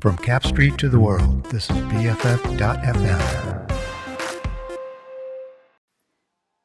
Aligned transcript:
From 0.00 0.16
Cap 0.18 0.46
Street 0.46 0.78
to 0.78 0.88
the 0.88 1.00
world, 1.00 1.44
this 1.46 1.68
is 1.70 1.76
BFF.FM. 1.76 3.18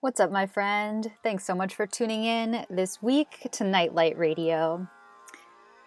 What's 0.02 0.20
up, 0.20 0.32
my 0.32 0.46
friend? 0.46 1.12
Thanks 1.24 1.44
so 1.44 1.56
much 1.56 1.74
for 1.74 1.88
tuning 1.88 2.26
in 2.26 2.64
this 2.70 3.02
week 3.02 3.48
to 3.54 3.64
Nightlight 3.64 4.20
Radio. 4.20 4.88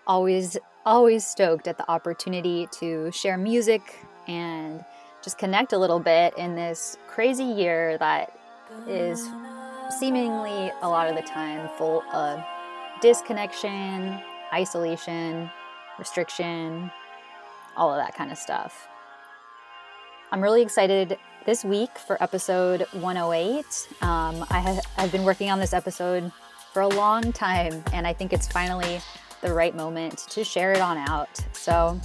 Always, 0.09 0.59
always 0.85 1.25
stoked 1.25 1.69
at 1.69 1.79
the 1.79 1.89
opportunity 1.89 2.67
to 2.81 3.13
share 3.13 3.39
music 3.39 3.95
and 4.27 4.85
just 5.23 5.39
connect 5.39 5.73
a 5.73 5.79
little 5.79 6.01
bit 6.01 6.37
in 6.37 6.57
this 6.57 6.99
crazy 7.07 7.45
year 7.45 7.97
that 7.99 8.37
is 8.89 9.25
seemingly 10.01 10.73
a 10.83 10.89
lot 10.89 11.09
of 11.09 11.15
the 11.15 11.23
time 11.23 11.69
full 11.79 12.03
of 12.13 12.45
disconnection, 13.01 14.21
isolation, 14.53 15.49
restriction, 15.97 16.91
all 17.77 17.91
of 17.93 17.99
that 17.99 18.15
kind 18.15 18.33
of 18.33 18.39
stuff. 18.39 18.89
I'm 20.33 20.43
really 20.43 20.63
excited 20.63 21.19
this 21.45 21.65
week 21.65 21.97
for 21.99 22.21
episode 22.23 22.87
108. 22.93 23.65
Um, 24.03 24.45
I 24.51 24.59
have, 24.59 24.81
I've 24.97 25.13
been 25.13 25.25
working 25.25 25.51
on 25.51 25.61
this 25.61 25.73
episode 25.73 26.33
for 26.73 26.83
a 26.83 26.89
long 26.89 27.33
time, 27.33 27.83
and 27.93 28.07
I 28.07 28.13
think 28.13 28.33
it's 28.33 28.49
finally 28.49 29.01
the 29.43 29.53
right 29.53 29.75
moment 29.75 30.19
to 30.31 30.43
share 30.43 30.73
it 30.73 30.81
on 30.81 30.99
out. 30.99 31.41
So, 31.53 32.01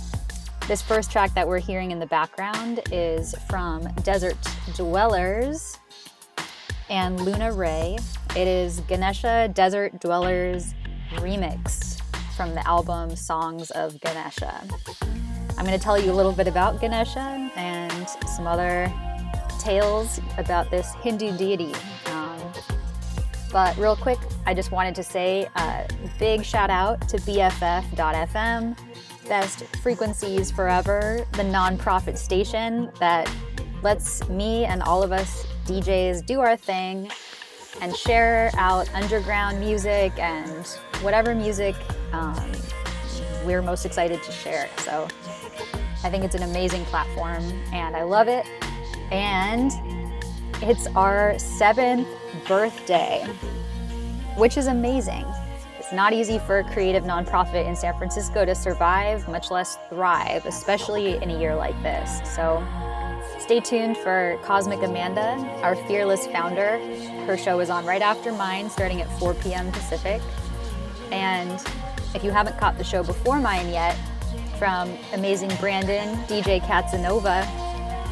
this 0.67 0.81
first 0.81 1.11
track 1.11 1.33
that 1.33 1.47
we're 1.47 1.59
hearing 1.59 1.91
in 1.91 1.99
the 1.99 2.05
background 2.05 2.81
is 2.91 3.33
from 3.49 3.91
Desert 4.03 4.37
Dwellers 4.75 5.77
and 6.89 7.19
Luna 7.19 7.51
Ray. 7.51 7.97
It 8.35 8.47
is 8.47 8.79
Ganesha 8.81 9.49
Desert 9.53 9.99
Dwellers 9.99 10.75
remix 11.15 11.99
from 12.37 12.53
the 12.53 12.65
album 12.67 13.15
Songs 13.15 13.71
of 13.71 13.99
Ganesha. 14.01 14.67
I'm 15.61 15.67
going 15.67 15.77
to 15.77 15.83
tell 15.83 16.01
you 16.01 16.11
a 16.11 16.17
little 16.17 16.31
bit 16.31 16.47
about 16.47 16.81
Ganesha 16.81 17.51
and 17.55 18.09
some 18.27 18.47
other 18.47 18.91
tales 19.59 20.19
about 20.39 20.71
this 20.71 20.91
Hindu 21.03 21.37
deity. 21.37 21.71
Um, 22.07 22.41
but 23.51 23.77
real 23.77 23.95
quick, 23.95 24.17
I 24.47 24.55
just 24.55 24.71
wanted 24.71 24.95
to 24.95 25.03
say 25.03 25.47
a 25.57 25.87
big 26.17 26.43
shout 26.43 26.71
out 26.71 27.07
to 27.09 27.17
BFF.FM, 27.17 28.75
Best 29.27 29.63
Frequencies 29.83 30.49
Forever, 30.49 31.27
the 31.33 31.43
nonprofit 31.43 32.17
station 32.17 32.89
that 32.99 33.31
lets 33.83 34.27
me 34.29 34.65
and 34.65 34.81
all 34.81 35.03
of 35.03 35.11
us 35.11 35.45
DJs 35.67 36.25
do 36.25 36.39
our 36.39 36.57
thing 36.57 37.07
and 37.81 37.95
share 37.95 38.49
out 38.57 38.91
underground 38.95 39.59
music 39.59 40.11
and 40.17 40.65
whatever 41.03 41.35
music 41.35 41.75
um, 42.13 42.51
we're 43.45 43.61
most 43.61 43.85
excited 43.85 44.21
to 44.23 44.31
share. 44.31 44.69
So 44.77 45.07
I 46.03 46.09
think 46.09 46.23
it's 46.23 46.35
an 46.35 46.43
amazing 46.43 46.85
platform 46.85 47.43
and 47.73 47.95
I 47.95 48.03
love 48.03 48.27
it. 48.27 48.45
And 49.11 49.71
it's 50.63 50.87
our 50.95 51.37
seventh 51.37 52.07
birthday, 52.47 53.25
which 54.37 54.57
is 54.57 54.67
amazing. 54.67 55.25
It's 55.79 55.91
not 55.91 56.13
easy 56.13 56.39
for 56.39 56.59
a 56.59 56.63
creative 56.63 57.03
nonprofit 57.03 57.67
in 57.67 57.75
San 57.75 57.97
Francisco 57.97 58.45
to 58.45 58.55
survive, 58.55 59.27
much 59.27 59.51
less 59.51 59.77
thrive, 59.89 60.45
especially 60.45 61.15
in 61.21 61.29
a 61.29 61.39
year 61.39 61.55
like 61.55 61.81
this. 61.83 62.21
So 62.23 62.65
stay 63.39 63.59
tuned 63.59 63.97
for 63.97 64.39
Cosmic 64.43 64.81
Amanda, 64.83 65.37
our 65.61 65.75
fearless 65.87 66.27
founder. 66.27 66.77
Her 67.25 67.37
show 67.37 67.59
is 67.59 67.69
on 67.69 67.85
right 67.85 68.01
after 68.01 68.31
mine, 68.31 68.69
starting 68.69 69.01
at 69.01 69.19
4 69.19 69.33
p.m. 69.35 69.71
Pacific. 69.71 70.21
And 71.11 71.63
if 72.15 72.23
you 72.23 72.31
haven't 72.31 72.57
caught 72.57 72.77
the 72.77 72.83
show 72.83 73.03
before 73.03 73.39
mine 73.39 73.69
yet, 73.69 73.97
from 74.57 74.95
amazing 75.13 75.49
Brandon, 75.59 76.15
DJ 76.25 76.61
Katzenova, 76.61 77.45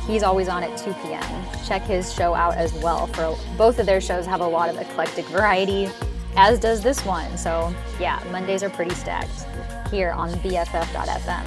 he's 0.08 0.24
always 0.24 0.48
on 0.48 0.64
at 0.64 0.78
2 0.80 0.94
p.m. 1.04 1.46
Check 1.66 1.84
his 1.84 2.12
show 2.12 2.34
out 2.34 2.56
as 2.56 2.74
well. 2.82 3.08
For 3.08 3.38
both 3.58 3.78
of 3.78 3.86
their 3.86 4.02
shows 4.02 4.26
have 4.26 4.42
a 4.42 4.48
lot 4.48 4.70
of 4.70 4.78
eclectic 4.78 5.26
variety, 5.26 5.90
as 6.36 6.60
does 6.60 6.82
this 6.82 7.06
one. 7.06 7.38
So 7.38 7.74
yeah, 8.00 8.24
Mondays 8.32 8.64
are 8.64 8.70
pretty 8.70 8.96
stacked 8.96 9.46
here 9.90 10.12
on 10.12 10.32
BFF.fm. 10.40 11.46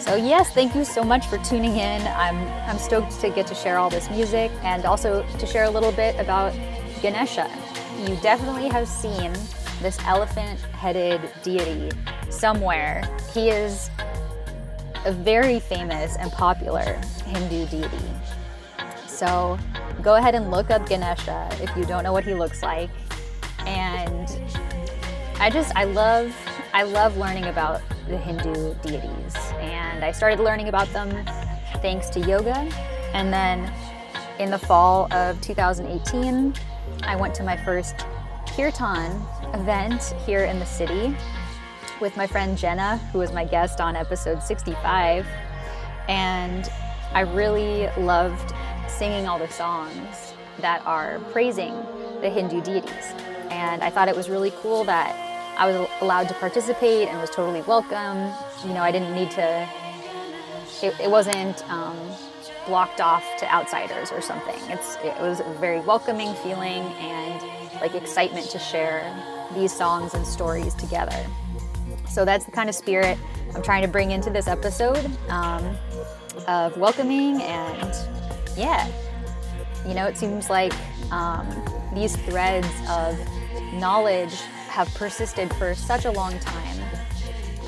So 0.00 0.16
yes, 0.16 0.52
thank 0.52 0.74
you 0.74 0.84
so 0.84 1.02
much 1.02 1.26
for 1.26 1.38
tuning 1.38 1.76
in. 1.76 2.02
I'm 2.06 2.36
I'm 2.68 2.78
stoked 2.78 3.20
to 3.20 3.30
get 3.30 3.46
to 3.48 3.54
share 3.54 3.78
all 3.78 3.90
this 3.90 4.10
music 4.10 4.50
and 4.62 4.84
also 4.84 5.24
to 5.38 5.46
share 5.46 5.64
a 5.64 5.70
little 5.70 5.92
bit 5.92 6.18
about 6.18 6.52
Ganesha. 7.00 7.50
You 7.98 8.16
definitely 8.22 8.68
have 8.68 8.88
seen 8.88 9.32
this 9.82 9.98
elephant 10.04 10.60
headed 10.60 11.20
deity 11.42 11.90
somewhere. 12.30 13.02
He 13.34 13.48
is 13.50 13.90
a 15.04 15.12
very 15.12 15.58
famous 15.58 16.16
and 16.16 16.30
popular 16.32 17.00
Hindu 17.26 17.66
deity. 17.66 17.98
So 19.06 19.58
go 20.02 20.14
ahead 20.14 20.34
and 20.34 20.50
look 20.50 20.70
up 20.70 20.88
Ganesha 20.88 21.48
if 21.60 21.76
you 21.76 21.84
don't 21.84 22.04
know 22.04 22.12
what 22.12 22.24
he 22.24 22.34
looks 22.34 22.62
like. 22.62 22.90
And 23.66 24.28
I 25.38 25.50
just, 25.50 25.74
I 25.76 25.84
love, 25.84 26.34
I 26.72 26.84
love 26.84 27.16
learning 27.16 27.44
about 27.44 27.82
the 28.08 28.16
Hindu 28.16 28.74
deities. 28.82 29.36
And 29.58 30.04
I 30.04 30.12
started 30.12 30.40
learning 30.40 30.68
about 30.68 30.88
them 30.92 31.10
thanks 31.80 32.08
to 32.10 32.20
yoga. 32.20 32.56
And 33.12 33.32
then 33.32 33.72
in 34.38 34.50
the 34.50 34.58
fall 34.58 35.12
of 35.12 35.40
2018, 35.40 36.54
I 37.02 37.16
went 37.16 37.34
to 37.34 37.42
my 37.42 37.56
first 37.56 38.06
kirtan 38.46 39.20
event 39.54 40.14
here 40.26 40.44
in 40.44 40.58
the 40.58 40.66
city 40.66 41.14
with 42.00 42.16
my 42.16 42.26
friend 42.26 42.58
Jenna, 42.58 42.98
who 43.12 43.18
was 43.18 43.32
my 43.32 43.44
guest 43.44 43.80
on 43.80 43.96
episode 43.96 44.42
65. 44.42 45.26
And 46.08 46.70
I 47.12 47.20
really 47.20 47.88
loved 47.98 48.54
singing 48.88 49.28
all 49.28 49.38
the 49.38 49.48
songs 49.48 50.34
that 50.58 50.84
are 50.86 51.18
praising 51.30 51.74
the 52.20 52.30
Hindu 52.30 52.60
deities. 52.62 53.12
And 53.50 53.82
I 53.82 53.90
thought 53.90 54.08
it 54.08 54.16
was 54.16 54.28
really 54.28 54.52
cool 54.56 54.84
that 54.84 55.14
I 55.58 55.70
was 55.70 55.88
allowed 56.00 56.28
to 56.28 56.34
participate 56.34 57.08
and 57.08 57.20
was 57.20 57.30
totally 57.30 57.62
welcome. 57.62 58.32
You 58.66 58.74
know, 58.74 58.82
I 58.82 58.90
didn't 58.90 59.14
need 59.14 59.30
to, 59.32 59.68
it, 60.82 60.98
it 61.00 61.10
wasn't 61.10 61.68
um, 61.70 61.98
blocked 62.66 63.00
off 63.00 63.24
to 63.38 63.54
outsiders 63.54 64.10
or 64.12 64.20
something. 64.20 64.58
It's, 64.70 64.96
it 64.96 65.18
was 65.20 65.40
a 65.40 65.54
very 65.60 65.80
welcoming 65.80 66.34
feeling 66.36 66.82
and 66.98 67.42
like 67.80 67.94
excitement 67.94 68.48
to 68.50 68.58
share 68.58 69.02
these 69.54 69.72
songs 69.72 70.14
and 70.14 70.26
stories 70.26 70.74
together. 70.74 71.26
So 72.08 72.24
that's 72.24 72.44
the 72.44 72.50
kind 72.50 72.68
of 72.68 72.74
spirit 72.74 73.18
I'm 73.54 73.62
trying 73.62 73.82
to 73.82 73.88
bring 73.88 74.10
into 74.10 74.30
this 74.30 74.48
episode 74.48 75.10
um, 75.28 75.76
of 76.46 76.76
welcoming 76.76 77.40
and 77.42 77.94
yeah, 78.56 78.86
you 79.86 79.94
know, 79.94 80.06
it 80.06 80.16
seems 80.16 80.48
like 80.48 80.72
um, 81.10 81.46
these 81.94 82.16
threads 82.16 82.68
of 82.88 83.18
knowledge 83.74 84.34
have 84.68 84.92
persisted 84.94 85.52
for 85.54 85.74
such 85.74 86.04
a 86.04 86.10
long 86.10 86.38
time. 86.38 86.78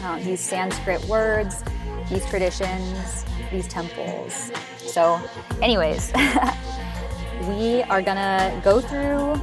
Um, 0.02 0.24
these 0.24 0.40
Sanskrit 0.40 1.04
words, 1.04 1.62
these 2.10 2.24
traditions, 2.26 3.24
these 3.50 3.66
temples. 3.68 4.50
So, 4.78 5.20
anyways, 5.62 6.12
we 7.48 7.82
are 7.84 8.02
gonna 8.02 8.60
go 8.64 8.80
through 8.80 9.34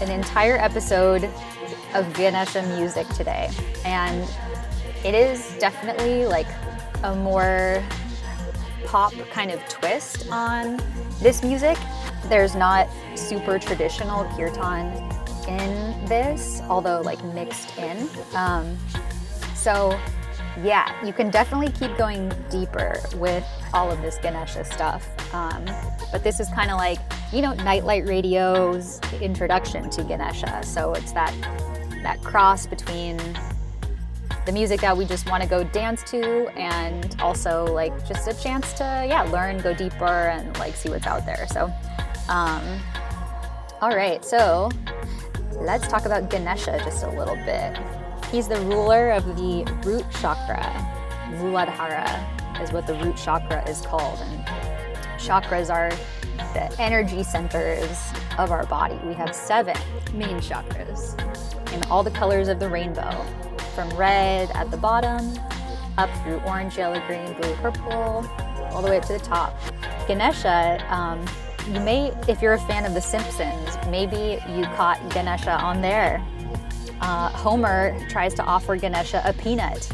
an 0.00 0.10
entire 0.10 0.58
episode 0.58 1.30
of 1.96 2.12
Ganesha 2.14 2.62
music 2.76 3.08
today. 3.08 3.50
And 3.84 4.28
it 5.04 5.14
is 5.14 5.56
definitely 5.58 6.26
like 6.26 6.46
a 7.02 7.14
more 7.14 7.82
pop 8.84 9.12
kind 9.30 9.50
of 9.50 9.66
twist 9.68 10.28
on 10.30 10.80
this 11.20 11.42
music. 11.42 11.78
There's 12.28 12.54
not 12.54 12.88
super 13.14 13.58
traditional 13.58 14.24
kirtan 14.36 14.92
in 15.48 16.04
this, 16.06 16.60
although 16.68 17.00
like 17.00 17.22
mixed 17.24 17.76
in. 17.78 18.08
Um, 18.34 18.76
so 19.54 19.98
yeah, 20.62 21.04
you 21.04 21.12
can 21.12 21.30
definitely 21.30 21.70
keep 21.72 21.96
going 21.96 22.32
deeper 22.50 22.98
with 23.16 23.44
all 23.72 23.90
of 23.90 24.00
this 24.02 24.18
Ganesha 24.22 24.64
stuff. 24.64 25.08
Um, 25.34 25.64
but 26.12 26.22
this 26.22 26.40
is 26.40 26.48
kind 26.48 26.70
of 26.70 26.78
like, 26.78 26.98
you 27.32 27.42
know, 27.42 27.52
Nightlight 27.54 28.06
Radio's 28.06 29.00
introduction 29.20 29.90
to 29.90 30.04
Ganesha. 30.04 30.62
So 30.64 30.94
it's 30.94 31.12
that 31.12 31.34
that 32.02 32.22
cross 32.22 32.66
between 32.66 33.18
the 34.46 34.52
music 34.52 34.80
that 34.80 34.96
we 34.96 35.04
just 35.04 35.28
want 35.28 35.42
to 35.42 35.48
go 35.48 35.64
dance 35.64 36.04
to 36.04 36.46
and 36.56 37.16
also 37.20 37.66
like 37.74 38.06
just 38.06 38.28
a 38.28 38.34
chance 38.42 38.72
to 38.74 38.84
yeah 39.08 39.22
learn 39.24 39.58
go 39.58 39.74
deeper 39.74 40.04
and 40.04 40.56
like 40.58 40.76
see 40.76 40.88
what's 40.88 41.06
out 41.06 41.26
there. 41.26 41.46
So 41.48 41.64
um, 42.28 42.62
all 43.80 43.94
right 43.94 44.24
so 44.24 44.70
let's 45.52 45.88
talk 45.88 46.06
about 46.06 46.30
ganesha 46.30 46.78
just 46.84 47.02
a 47.02 47.10
little 47.10 47.36
bit. 47.36 47.76
He's 48.30 48.46
the 48.46 48.60
ruler 48.62 49.10
of 49.10 49.24
the 49.36 49.64
root 49.84 50.04
chakra. 50.20 50.72
Muladhara 51.38 52.62
is 52.62 52.70
what 52.70 52.86
the 52.86 52.94
root 52.94 53.16
chakra 53.16 53.68
is 53.68 53.80
called 53.80 54.20
and 54.20 54.46
chakras 55.18 55.74
are 55.74 55.90
the 56.54 56.74
energy 56.80 57.24
centers 57.24 57.98
of 58.38 58.52
our 58.52 58.64
body. 58.66 58.98
We 59.04 59.14
have 59.14 59.34
seven 59.34 59.76
main 60.14 60.36
chakras 60.36 61.16
in 61.72 61.82
all 61.84 62.02
the 62.02 62.10
colors 62.10 62.48
of 62.48 62.58
the 62.58 62.68
rainbow 62.68 63.10
from 63.74 63.88
red 63.90 64.50
at 64.54 64.70
the 64.70 64.76
bottom 64.76 65.38
up 65.98 66.10
through 66.22 66.38
orange, 66.40 66.76
yellow, 66.76 67.00
green, 67.06 67.32
blue, 67.34 67.54
purple, 67.56 68.28
all 68.70 68.82
the 68.82 68.88
way 68.88 68.98
up 68.98 69.04
to 69.06 69.12
the 69.12 69.18
top. 69.18 69.54
Ganesha, 70.06 70.84
um, 70.94 71.24
you 71.72 71.80
may, 71.80 72.12
if 72.28 72.40
you're 72.42 72.54
a 72.54 72.60
fan 72.60 72.84
of 72.84 72.94
The 72.94 73.00
Simpsons, 73.00 73.76
maybe 73.90 74.40
you 74.48 74.64
caught 74.76 75.00
Ganesha 75.10 75.52
on 75.52 75.80
there. 75.80 76.24
Uh, 77.00 77.28
Homer 77.30 77.96
tries 78.08 78.34
to 78.34 78.42
offer 78.44 78.76
Ganesha 78.76 79.22
a 79.24 79.32
peanut, 79.32 79.90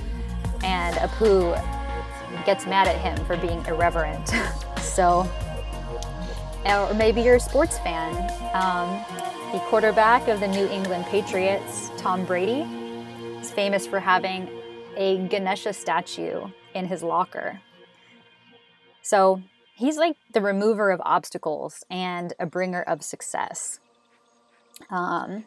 and 0.63 0.97
Apu 0.97 1.55
gets 2.45 2.67
mad 2.67 2.89
at 2.89 2.97
him 2.97 3.25
for 3.27 3.37
being 3.37 3.65
irreverent. 3.67 4.29
so, 4.81 5.29
or 6.67 6.95
maybe 6.95 7.23
you're 7.23 7.37
a 7.37 7.41
sports 7.41 7.79
fan. 7.79 8.15
Um, 8.55 9.32
the 9.53 9.59
quarterback 9.69 10.29
of 10.29 10.41
the 10.41 10.49
New 10.49 10.67
England 10.69 11.05
Patriots, 11.11 11.91
Tom 11.99 12.25
Brady, 12.25 12.63
is 13.39 13.51
famous 13.51 13.87
for 13.87 14.01
having 14.01 14.49
a 14.97 15.19
Ganesha 15.29 15.75
statue 15.75 16.47
in 16.75 16.87
his 16.87 17.03
locker. 17.03 17.61
So 19.03 19.43
he's 19.75 19.99
like 19.99 20.17
the 20.33 20.41
remover 20.41 20.91
of 20.91 21.03
obstacles 21.05 21.85
and 21.91 22.33
a 22.41 22.47
bringer 22.47 22.81
of 22.81 23.03
success. 23.03 23.79
Um, 24.89 25.45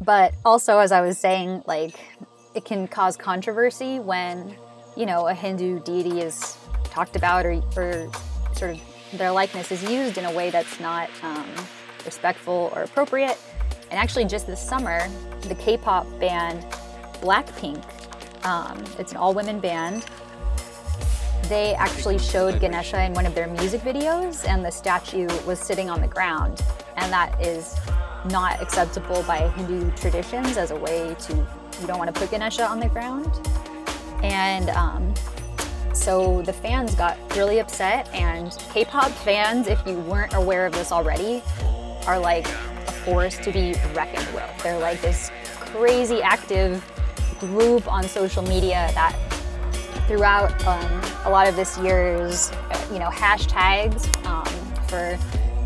but 0.00 0.34
also, 0.44 0.78
as 0.78 0.90
I 0.90 1.00
was 1.00 1.16
saying, 1.16 1.62
like 1.64 1.94
it 2.56 2.64
can 2.64 2.88
cause 2.88 3.16
controversy 3.16 4.00
when 4.00 4.56
you 4.96 5.06
know 5.06 5.28
a 5.28 5.34
Hindu 5.34 5.84
deity 5.84 6.22
is 6.22 6.56
talked 6.84 7.14
about 7.14 7.46
or, 7.46 7.62
or 7.76 8.10
sort 8.54 8.72
of 8.72 8.87
their 9.14 9.30
likeness 9.30 9.72
is 9.72 9.82
used 9.82 10.18
in 10.18 10.24
a 10.24 10.32
way 10.32 10.50
that's 10.50 10.78
not 10.80 11.08
um, 11.22 11.46
respectful 12.04 12.70
or 12.74 12.82
appropriate. 12.82 13.38
And 13.90 13.98
actually, 13.98 14.26
just 14.26 14.46
this 14.46 14.60
summer, 14.60 15.08
the 15.42 15.54
K-pop 15.54 16.06
band 16.20 16.62
Blackpink, 17.20 17.82
um, 18.44 18.84
it's 18.98 19.12
an 19.12 19.16
all-women 19.16 19.60
band. 19.60 20.04
They 21.48 21.74
actually 21.74 22.18
showed 22.18 22.60
Ganesha 22.60 23.02
in 23.02 23.14
one 23.14 23.24
of 23.24 23.34
their 23.34 23.46
music 23.46 23.80
videos, 23.80 24.46
and 24.46 24.62
the 24.62 24.70
statue 24.70 25.26
was 25.46 25.58
sitting 25.58 25.88
on 25.88 26.02
the 26.02 26.06
ground, 26.06 26.62
and 26.96 27.10
that 27.10 27.40
is 27.40 27.74
not 28.30 28.60
acceptable 28.60 29.22
by 29.22 29.48
Hindu 29.48 29.90
traditions 29.92 30.58
as 30.58 30.70
a 30.70 30.76
way 30.76 31.16
to, 31.18 31.34
you 31.34 31.86
don't 31.86 31.98
want 31.98 32.14
to 32.14 32.20
put 32.20 32.30
Ganesha 32.30 32.66
on 32.66 32.78
the 32.78 32.88
ground. 32.88 33.30
And 34.22 34.68
um, 34.70 35.14
so 35.98 36.42
the 36.42 36.52
fans 36.52 36.94
got 36.94 37.18
really 37.36 37.58
upset, 37.58 38.08
and 38.14 38.56
K 38.72 38.84
pop 38.84 39.10
fans, 39.10 39.66
if 39.66 39.84
you 39.86 39.94
weren't 39.94 40.32
aware 40.34 40.64
of 40.64 40.72
this 40.72 40.92
already, 40.92 41.42
are 42.06 42.18
like 42.18 42.46
a 42.46 42.92
force 43.04 43.36
to 43.38 43.52
be 43.52 43.74
reckoned 43.94 44.26
with. 44.32 44.50
They're 44.62 44.78
like 44.78 45.00
this 45.02 45.30
crazy 45.60 46.22
active 46.22 46.84
group 47.40 47.90
on 47.90 48.04
social 48.04 48.42
media 48.42 48.90
that 48.94 49.14
throughout 50.06 50.52
um, 50.66 51.02
a 51.24 51.30
lot 51.30 51.48
of 51.48 51.56
this 51.56 51.76
year's, 51.78 52.50
you 52.92 52.98
know, 52.98 53.10
hashtags 53.10 54.06
um, 54.24 54.46
for 54.86 55.18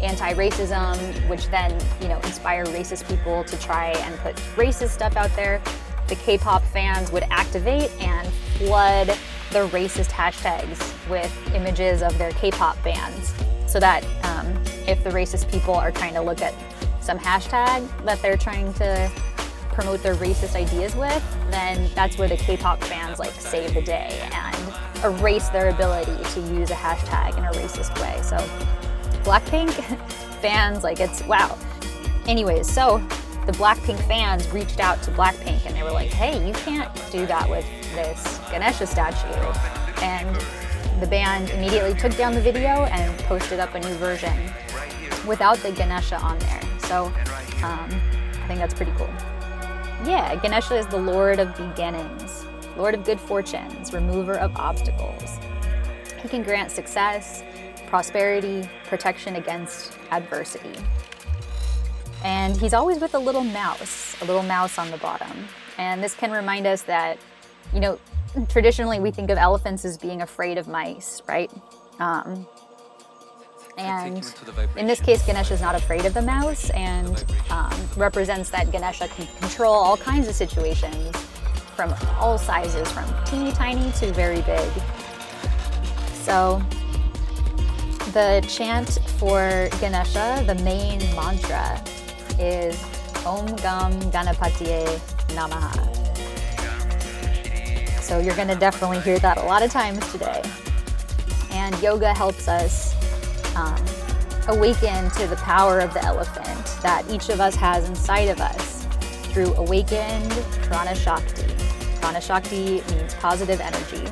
anti-racism, 0.03 1.29
which 1.29 1.47
then 1.49 1.71
you 2.01 2.09
know 2.09 2.19
inspire 2.21 2.65
racist 2.67 3.07
people 3.07 3.45
to 3.45 3.57
try 3.61 3.91
and 3.91 4.19
put 4.21 4.35
racist 4.57 4.89
stuff 4.89 5.17
out 5.17 5.35
there. 5.37 5.63
The 6.09 6.17
K-pop 6.17 6.63
fans 6.65 7.13
would 7.13 7.23
activate 7.31 7.91
and 8.01 8.29
flood 8.59 9.17
the 9.53 9.69
racist 9.69 10.11
hashtags 10.11 11.09
with 11.09 11.55
images 11.55 12.03
of 12.03 12.17
their 12.19 12.33
K-pop 12.33 12.83
bands, 12.83 13.35
so 13.67 13.79
that 13.79 14.05
um, 14.25 14.47
if 14.87 15.03
the 15.05 15.11
racist 15.11 15.51
people 15.51 15.75
are 15.75 15.93
trying 15.93 16.15
to 16.15 16.21
look 16.21 16.41
at 16.41 16.55
some 17.01 17.19
hashtag 17.19 17.89
that 18.05 18.21
they're 18.23 18.37
trying 18.37 18.73
to 18.75 19.11
promote 19.73 20.03
their 20.03 20.15
racist 20.15 20.55
ideas 20.55 20.95
with, 20.95 21.23
then 21.51 21.91
that's 21.95 22.19
where 22.19 22.29
the 22.29 22.37
K-pop 22.37 22.83
fans 22.85 23.19
like 23.19 23.33
save 23.33 23.75
the 23.75 23.83
day 23.83 24.29
and 24.33 25.05
erase 25.05 25.49
their 25.49 25.69
ability 25.69 26.17
to 26.35 26.41
use 26.55 26.71
a 26.71 26.75
hashtag 26.75 27.37
in 27.37 27.45
a 27.45 27.51
racist 27.53 27.99
way. 28.01 28.21
So 28.23 28.37
Blackpink 29.25 29.71
fans, 30.41 30.85
like 30.85 31.01
it's 31.01 31.23
wow. 31.25 31.59
Anyways, 32.27 32.71
so 32.71 33.03
the 33.47 33.53
Blackpink 33.53 33.99
fans 34.07 34.49
reached 34.51 34.79
out 34.79 35.03
to 35.03 35.11
Blackpink 35.11 35.67
and 35.67 35.75
they 35.75 35.83
were 35.83 35.91
like, 35.91 36.11
hey, 36.11 36.47
you 36.47 36.53
can't 36.53 36.89
do 37.11 37.27
that 37.27 37.49
with 37.51 37.65
this 37.93 38.39
Ganesha 38.51 38.87
statue. 38.87 39.27
And 40.01 40.37
the 41.01 41.07
band 41.09 41.51
immediately 41.51 41.95
took 41.95 42.17
down 42.17 42.35
the 42.35 42.41
video 42.41 42.69
and 42.69 43.19
posted 43.25 43.59
up 43.59 43.75
a 43.75 43.81
new 43.81 43.95
version 43.95 44.33
without 45.27 45.59
the 45.59 45.73
Ganesha 45.73 46.17
on 46.19 46.39
there. 46.39 46.63
So 46.81 47.07
um, 47.65 47.91
I 47.91 48.45
think 48.47 48.61
that's 48.61 48.75
pretty 48.75 48.93
cool. 48.93 49.11
Yeah, 50.07 50.37
Ganesha 50.37 50.77
is 50.77 50.87
the 50.87 50.99
Lord 50.99 51.41
of 51.41 51.57
beginnings, 51.57 52.47
Lord 52.77 52.95
of 52.95 53.05
good 53.05 53.19
fortunes, 53.19 53.93
remover 53.93 54.39
of 54.39 54.55
obstacles. 54.57 55.39
He 56.23 56.29
can 56.29 56.45
grant 56.45 56.71
success, 56.71 57.43
prosperity, 57.89 58.69
protection 58.85 59.37
against 59.37 59.99
adversity. 60.13 60.75
And 62.25 62.57
he's 62.57 62.75
always 62.75 63.01
with 63.01 63.15
a 63.15 63.19
little 63.19 63.45
mouse, 63.45 64.21
a 64.23 64.25
little 64.25 64.43
mouse 64.43 64.79
on 64.79 64.91
the 64.91 64.99
bottom. 64.99 65.49
And 65.79 66.03
this 66.03 66.15
can 66.15 66.31
remind 66.31 66.67
us 66.67 66.83
that, 66.83 67.19
you 67.73 67.81
know, 67.81 67.99
traditionally 68.49 69.01
we 69.01 69.11
think 69.11 69.31
of 69.31 69.39
elephants 69.39 69.85
as 69.85 69.99
being 69.99 70.23
afraid 70.23 70.59
of 70.59 70.69
mice, 70.69 71.23
right? 71.27 71.51
Um, 71.99 72.47
and 73.79 74.35
in 74.77 74.87
this 74.87 75.01
case, 75.01 75.25
Ganesha 75.25 75.55
is 75.55 75.61
not 75.61 75.75
afraid 75.75 76.05
of 76.05 76.15
the 76.15 76.23
mouse 76.23 76.71
and 76.71 77.25
um, 77.51 77.73
represents 77.97 78.51
that 78.51 78.71
Ganesha 78.71 79.09
can 79.09 79.27
control 79.39 79.73
all 79.73 79.97
kinds 79.97 80.29
of 80.29 80.35
situations 80.35 81.17
from 81.75 81.95
all 82.19 82.37
sizes, 82.37 82.91
from 82.93 83.05
teeny 83.25 83.51
tiny 83.53 83.91
to 83.93 84.13
very 84.13 84.43
big. 84.43 84.71
So 86.13 86.63
the 88.13 88.45
chant 88.47 88.99
for 89.19 89.69
Ganesha, 89.81 90.45
the 90.47 90.55
main 90.63 90.99
mantra, 91.17 91.83
is 92.43 92.83
Om 93.25 93.47
Gam 93.57 93.93
Ganapatiye 94.11 94.85
Namaha. 95.29 95.89
So 98.03 98.19
you're 98.19 98.35
going 98.35 98.49
to 98.49 98.57
definitely 98.57 99.01
hear 99.01 99.21
that 99.21 99.39
a 99.39 99.45
lot 99.45 99.63
of 99.63 99.71
times 99.71 100.11
today. 100.11 100.43
And 101.53 101.81
yoga 101.81 102.13
helps 102.13 102.49
us 102.49 102.97
um, 103.55 103.81
awaken 104.49 105.09
to 105.13 105.29
the 105.29 105.37
power 105.37 105.79
of 105.79 105.95
the 105.95 106.05
elephant 106.05 106.67
that 106.83 107.05
each 107.09 107.29
of 107.29 107.41
us 107.41 107.55
has 107.55 107.89
inside 107.89 108.29
of 108.29 108.41
us 108.41 108.85
through 109.33 109.55
awakened 109.55 110.31
prana 110.63 110.95
shakti. 110.95 111.55
Prana 112.01 112.21
shakti 112.21 112.83
means 112.91 113.15
positive 113.15 113.61
energy. 113.61 114.07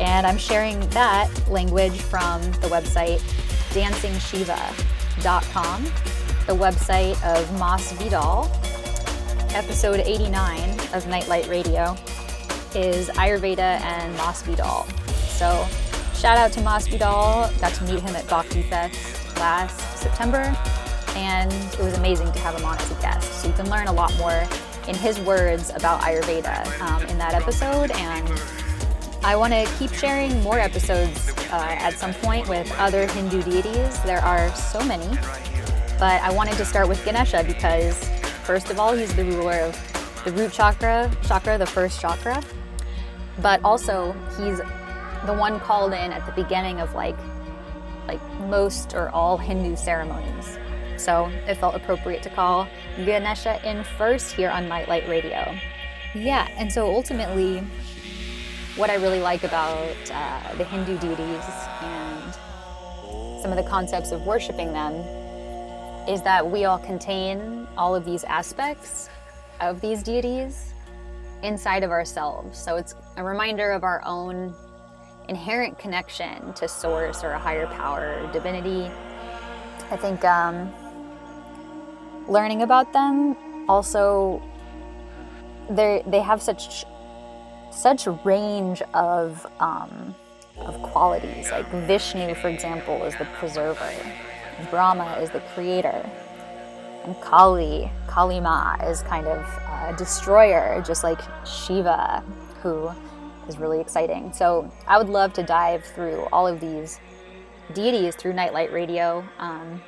And 0.00 0.26
I'm 0.26 0.36
sharing 0.36 0.80
that 0.90 1.30
language 1.48 2.00
from 2.00 2.42
the 2.60 2.68
website 2.68 3.20
dancingshiva.com, 3.70 5.84
the 6.46 6.54
website 6.54 7.20
of 7.24 7.58
Mas 7.58 7.90
Vidal. 7.92 8.48
Episode 9.52 10.00
89 10.00 10.70
of 10.94 11.06
Nightlight 11.08 11.48
Radio 11.48 11.96
is 12.74 13.08
Ayurveda 13.10 13.80
and 13.80 14.16
Mas 14.16 14.42
Vidal. 14.42 14.84
So, 15.28 15.66
shout 16.14 16.38
out 16.38 16.52
to 16.52 16.60
Mas 16.60 16.86
Vidal. 16.86 17.50
Got 17.60 17.74
to 17.74 17.84
meet 17.84 18.00
him 18.00 18.14
at 18.14 18.28
Bhakti 18.28 18.62
Fest 18.62 19.36
last 19.38 19.98
September, 19.98 20.56
and 21.16 21.52
it 21.52 21.80
was 21.80 21.94
amazing 21.94 22.30
to 22.30 22.38
have 22.38 22.54
him 22.54 22.64
on 22.64 22.78
as 22.78 22.90
a 22.92 23.00
guest. 23.00 23.42
So, 23.42 23.48
you 23.48 23.54
can 23.54 23.68
learn 23.68 23.88
a 23.88 23.92
lot 23.92 24.16
more 24.16 24.46
in 24.86 24.94
his 24.94 25.18
words 25.20 25.70
about 25.74 26.00
Ayurveda 26.02 26.80
um, 26.80 27.02
in 27.06 27.18
that 27.18 27.34
episode 27.34 27.90
and 27.90 28.40
I 29.26 29.34
want 29.34 29.52
to 29.52 29.66
keep 29.76 29.92
sharing 29.92 30.40
more 30.44 30.60
episodes 30.60 31.30
uh, 31.50 31.74
at 31.80 31.94
some 31.94 32.14
point 32.14 32.48
with 32.48 32.70
other 32.78 33.08
Hindu 33.08 33.42
deities. 33.42 34.00
There 34.04 34.20
are 34.20 34.54
so 34.54 34.80
many, 34.84 35.08
but 35.98 36.20
I 36.20 36.30
wanted 36.30 36.56
to 36.58 36.64
start 36.64 36.88
with 36.88 37.02
Ganesha 37.04 37.42
because, 37.46 38.08
first 38.44 38.70
of 38.70 38.78
all, 38.78 38.92
he's 38.94 39.14
the 39.14 39.24
ruler 39.24 39.60
of 39.60 40.22
the 40.24 40.32
root 40.32 40.52
chakra, 40.52 41.10
chakra, 41.26 41.56
the 41.56 41.66
first 41.66 42.00
chakra, 42.00 42.42
but 43.40 43.60
also 43.64 44.12
he's 44.36 44.58
the 45.24 45.32
one 45.32 45.58
called 45.58 45.92
in 45.94 46.12
at 46.12 46.26
the 46.26 46.32
beginning 46.32 46.80
of 46.80 46.94
like, 46.94 47.16
like 48.06 48.20
most 48.40 48.94
or 48.94 49.08
all 49.10 49.38
Hindu 49.38 49.74
ceremonies. 49.74 50.58
So 50.98 51.30
it 51.46 51.54
felt 51.56 51.74
appropriate 51.74 52.22
to 52.24 52.30
call 52.30 52.68
Ganesha 52.96 53.60
in 53.68 53.82
first 53.82 54.32
here 54.32 54.50
on 54.50 54.68
Nightlight 54.68 55.08
Radio. 55.08 55.54
Yeah, 56.14 56.48
and 56.58 56.70
so 56.70 56.86
ultimately, 56.94 57.60
what 58.76 58.90
I 58.90 58.96
really 58.96 59.20
like 59.20 59.44
about 59.44 59.96
uh, 60.12 60.54
the 60.56 60.64
Hindu 60.64 60.98
deities 60.98 61.44
and 61.80 62.34
some 63.40 63.50
of 63.50 63.56
the 63.56 63.68
concepts 63.68 64.12
of 64.12 64.26
worshiping 64.26 64.72
them 64.72 65.04
is 66.08 66.22
that 66.22 66.48
we 66.48 66.64
all 66.64 66.78
contain 66.78 67.66
all 67.76 67.94
of 67.94 68.04
these 68.04 68.24
aspects 68.24 69.08
of 69.60 69.80
these 69.80 70.02
deities 70.02 70.72
inside 71.42 71.82
of 71.82 71.90
ourselves. 71.90 72.58
So 72.58 72.76
it's 72.76 72.94
a 73.16 73.24
reminder 73.24 73.72
of 73.72 73.84
our 73.84 74.02
own 74.04 74.54
inherent 75.28 75.78
connection 75.78 76.52
to 76.54 76.68
source 76.68 77.24
or 77.24 77.32
a 77.32 77.38
higher 77.38 77.66
power 77.66 78.22
or 78.22 78.32
divinity. 78.32 78.90
I 79.90 79.96
think 79.96 80.24
um, 80.24 80.72
learning 82.28 82.62
about 82.62 82.92
them 82.92 83.36
also 83.68 84.42
they 85.70 86.02
they 86.06 86.20
have 86.20 86.40
such 86.40 86.84
such 87.70 88.06
range 88.24 88.82
of 88.94 89.46
um, 89.60 90.14
of 90.58 90.80
qualities. 90.82 91.50
Like 91.50 91.68
Vishnu, 91.86 92.34
for 92.34 92.48
example, 92.48 93.02
is 93.04 93.16
the 93.16 93.26
preserver. 93.38 93.92
Brahma 94.70 95.18
is 95.20 95.30
the 95.30 95.40
creator. 95.54 96.08
And 97.04 97.20
Kali, 97.20 97.90
Kali 98.08 98.40
Ma, 98.40 98.74
is 98.84 99.02
kind 99.02 99.26
of 99.26 99.38
a 99.38 99.94
destroyer, 99.96 100.82
just 100.86 101.04
like 101.04 101.20
Shiva, 101.46 102.22
who 102.62 102.90
is 103.48 103.58
really 103.58 103.80
exciting. 103.80 104.32
So 104.32 104.70
I 104.86 104.98
would 104.98 105.08
love 105.08 105.32
to 105.34 105.42
dive 105.42 105.84
through 105.84 106.26
all 106.32 106.46
of 106.46 106.60
these 106.60 106.98
deities 107.74 108.16
through 108.16 108.32
Nightlight 108.32 108.72
Radio. 108.72 109.24
Um, 109.38 109.80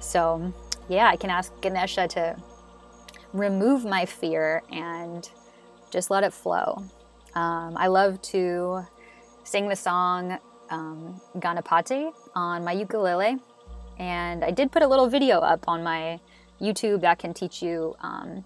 so 0.00 0.52
yeah, 0.88 1.08
I 1.08 1.16
can 1.16 1.30
ask 1.30 1.52
Ganesha 1.60 2.08
to 2.08 2.36
remove 3.32 3.84
my 3.84 4.06
fear 4.06 4.62
and 4.70 5.28
just 5.90 6.10
let 6.10 6.24
it 6.24 6.32
flow. 6.32 6.84
Um, 7.34 7.76
I 7.76 7.88
love 7.88 8.22
to 8.22 8.86
sing 9.42 9.68
the 9.68 9.76
song 9.76 10.38
um, 10.70 11.20
Ganapati 11.36 12.12
on 12.34 12.64
my 12.64 12.72
ukulele. 12.72 13.38
And 13.98 14.44
I 14.44 14.50
did 14.50 14.72
put 14.72 14.82
a 14.82 14.88
little 14.88 15.08
video 15.08 15.38
up 15.38 15.64
on 15.68 15.82
my 15.82 16.20
YouTube 16.60 17.00
that 17.02 17.18
can 17.18 17.32
teach 17.34 17.62
you 17.62 17.94
um, 18.00 18.44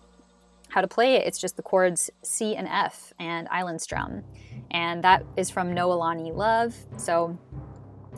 how 0.68 0.80
to 0.80 0.88
play 0.88 1.16
it. 1.16 1.26
It's 1.26 1.38
just 1.38 1.56
the 1.56 1.62
chords 1.62 2.10
C 2.22 2.56
and 2.56 2.68
F 2.68 3.12
and 3.18 3.48
Island 3.48 3.80
Strum. 3.80 4.22
And 4.70 5.02
that 5.04 5.24
is 5.36 5.50
from 5.50 5.74
Noelani 5.74 6.34
Love. 6.34 6.74
So 6.96 7.38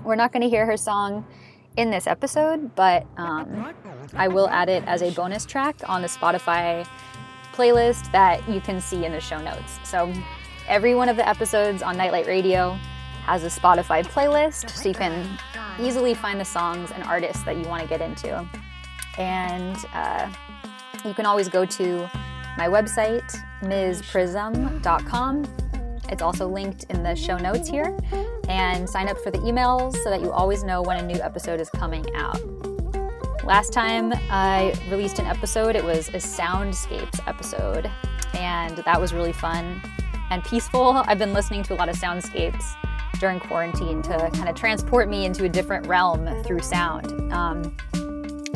we're 0.04 0.16
not 0.16 0.32
going 0.32 0.42
to 0.42 0.48
hear 0.48 0.66
her 0.66 0.76
song 0.76 1.26
in 1.76 1.90
this 1.90 2.06
episode, 2.06 2.74
but 2.74 3.06
um, 3.16 3.72
I 4.14 4.28
will 4.28 4.48
add 4.48 4.68
it 4.68 4.82
as 4.86 5.02
a 5.02 5.10
bonus 5.12 5.44
track 5.44 5.76
on 5.88 6.02
the 6.02 6.08
Spotify 6.08 6.86
playlist 7.52 8.10
that 8.12 8.46
you 8.48 8.60
can 8.60 8.80
see 8.80 9.04
in 9.04 9.12
the 9.12 9.20
show 9.20 9.40
notes. 9.40 9.78
So 9.84 10.12
every 10.66 10.94
one 10.94 11.08
of 11.08 11.16
the 11.16 11.28
episodes 11.28 11.82
on 11.82 11.96
Nightlight 11.96 12.26
Radio 12.26 12.78
has 13.30 13.44
a 13.44 13.60
Spotify 13.60 14.04
playlist, 14.04 14.70
so 14.70 14.88
you 14.88 14.94
can 14.94 15.38
easily 15.78 16.14
find 16.14 16.40
the 16.40 16.44
songs 16.44 16.90
and 16.90 17.04
artists 17.04 17.44
that 17.44 17.56
you 17.56 17.62
want 17.62 17.80
to 17.80 17.88
get 17.88 18.00
into. 18.00 18.44
And 19.18 19.76
uh, 19.94 20.28
you 21.04 21.14
can 21.14 21.26
always 21.26 21.48
go 21.48 21.64
to 21.64 22.10
my 22.58 22.66
website, 22.66 23.32
MzPrizm.com. 23.62 25.44
It's 26.08 26.22
also 26.22 26.48
linked 26.48 26.84
in 26.90 27.04
the 27.04 27.14
show 27.14 27.36
notes 27.36 27.68
here. 27.68 27.96
And 28.48 28.90
sign 28.90 29.08
up 29.08 29.16
for 29.18 29.30
the 29.30 29.38
emails 29.38 29.94
so 30.02 30.10
that 30.10 30.20
you 30.20 30.32
always 30.32 30.64
know 30.64 30.82
when 30.82 30.96
a 30.96 31.06
new 31.06 31.20
episode 31.22 31.60
is 31.60 31.70
coming 31.70 32.04
out. 32.16 32.40
Last 33.44 33.72
time 33.72 34.12
I 34.28 34.74
released 34.90 35.20
an 35.20 35.26
episode, 35.26 35.76
it 35.76 35.84
was 35.84 36.08
a 36.08 36.14
soundscapes 36.14 37.20
episode, 37.28 37.88
and 38.34 38.76
that 38.78 39.00
was 39.00 39.14
really 39.14 39.32
fun 39.32 39.80
and 40.30 40.42
peaceful. 40.42 41.04
I've 41.06 41.18
been 41.18 41.32
listening 41.32 41.62
to 41.64 41.74
a 41.74 41.76
lot 41.76 41.88
of 41.88 41.94
soundscapes 41.94 42.74
during 43.20 43.38
quarantine 43.38 44.02
to 44.02 44.30
kind 44.32 44.48
of 44.48 44.56
transport 44.56 45.08
me 45.08 45.26
into 45.26 45.44
a 45.44 45.48
different 45.48 45.86
realm 45.86 46.42
through 46.42 46.60
sound. 46.60 47.32
Um, 47.32 47.76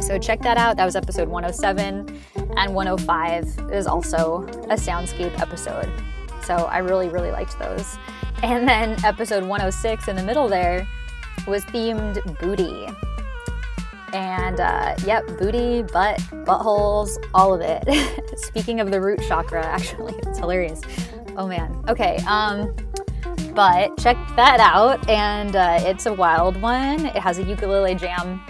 so 0.01 0.19
check 0.19 0.41
that 0.41 0.57
out. 0.57 0.77
That 0.77 0.85
was 0.85 0.97
episode 0.97 1.29
107, 1.29 2.21
and 2.57 2.75
105 2.75 3.71
is 3.71 3.87
also 3.87 4.43
a 4.69 4.75
soundscape 4.75 5.39
episode. 5.39 5.91
So 6.43 6.57
I 6.57 6.79
really, 6.79 7.09
really 7.09 7.31
liked 7.31 7.59
those. 7.59 7.97
And 8.43 8.69
then 8.69 9.03
episode 9.05 9.43
106 9.43 10.09
in 10.09 10.17
the 10.17 10.23
middle 10.23 10.49
there 10.49 10.87
was 11.47 11.65
themed 11.67 12.39
booty. 12.39 12.87
And 14.13 14.61
uh, 14.61 14.95
yep, 15.07 15.27
booty, 15.39 15.83
butt, 15.83 16.19
buttholes, 16.45 17.17
all 17.35 17.55
of 17.55 17.61
it. 17.63 18.39
Speaking 18.39 18.81
of 18.81 18.91
the 18.91 19.01
root 19.01 19.21
chakra, 19.27 19.65
actually, 19.67 20.15
it's 20.19 20.39
hilarious. 20.39 20.81
Oh 21.37 21.47
man. 21.47 21.83
Okay. 21.89 22.19
Um, 22.27 22.75
but 23.55 23.97
check 23.99 24.17
that 24.37 24.59
out, 24.61 25.09
and 25.09 25.55
uh, 25.55 25.79
it's 25.81 26.07
a 26.07 26.13
wild 26.13 26.61
one. 26.61 27.07
It 27.07 27.17
has 27.17 27.39
a 27.39 27.45
ukulele 27.45 27.95
jam 27.95 28.41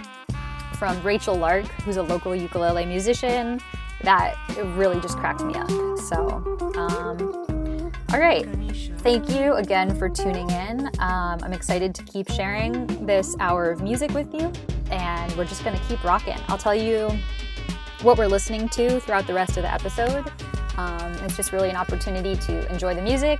from 0.77 1.01
Rachel 1.03 1.35
Lark, 1.35 1.65
who's 1.83 1.97
a 1.97 2.03
local 2.03 2.35
ukulele 2.35 2.85
musician. 2.85 3.59
That 4.01 4.35
really 4.75 4.99
just 4.99 5.17
cracked 5.17 5.43
me 5.43 5.53
up. 5.55 5.69
So, 5.99 6.43
um, 6.75 7.91
all 8.11 8.19
right. 8.19 8.47
Thank 8.99 9.29
you 9.29 9.53
again 9.53 9.95
for 9.95 10.09
tuning 10.09 10.49
in. 10.49 10.87
Um, 10.99 11.39
I'm 11.43 11.53
excited 11.53 11.93
to 11.93 12.03
keep 12.03 12.29
sharing 12.29 12.87
this 13.05 13.35
hour 13.39 13.69
of 13.69 13.83
music 13.83 14.11
with 14.11 14.33
you, 14.33 14.51
and 14.89 15.31
we're 15.37 15.45
just 15.45 15.63
going 15.63 15.77
to 15.77 15.83
keep 15.85 16.03
rocking. 16.03 16.37
I'll 16.47 16.57
tell 16.57 16.75
you 16.75 17.11
what 18.01 18.17
we're 18.17 18.25
listening 18.27 18.67
to 18.69 18.99
throughout 19.01 19.27
the 19.27 19.33
rest 19.33 19.57
of 19.57 19.63
the 19.63 19.71
episode. 19.71 20.31
Um, 20.77 21.13
it's 21.23 21.37
just 21.37 21.53
really 21.53 21.69
an 21.69 21.75
opportunity 21.75 22.35
to 22.35 22.71
enjoy 22.71 22.95
the 22.95 23.01
music 23.01 23.39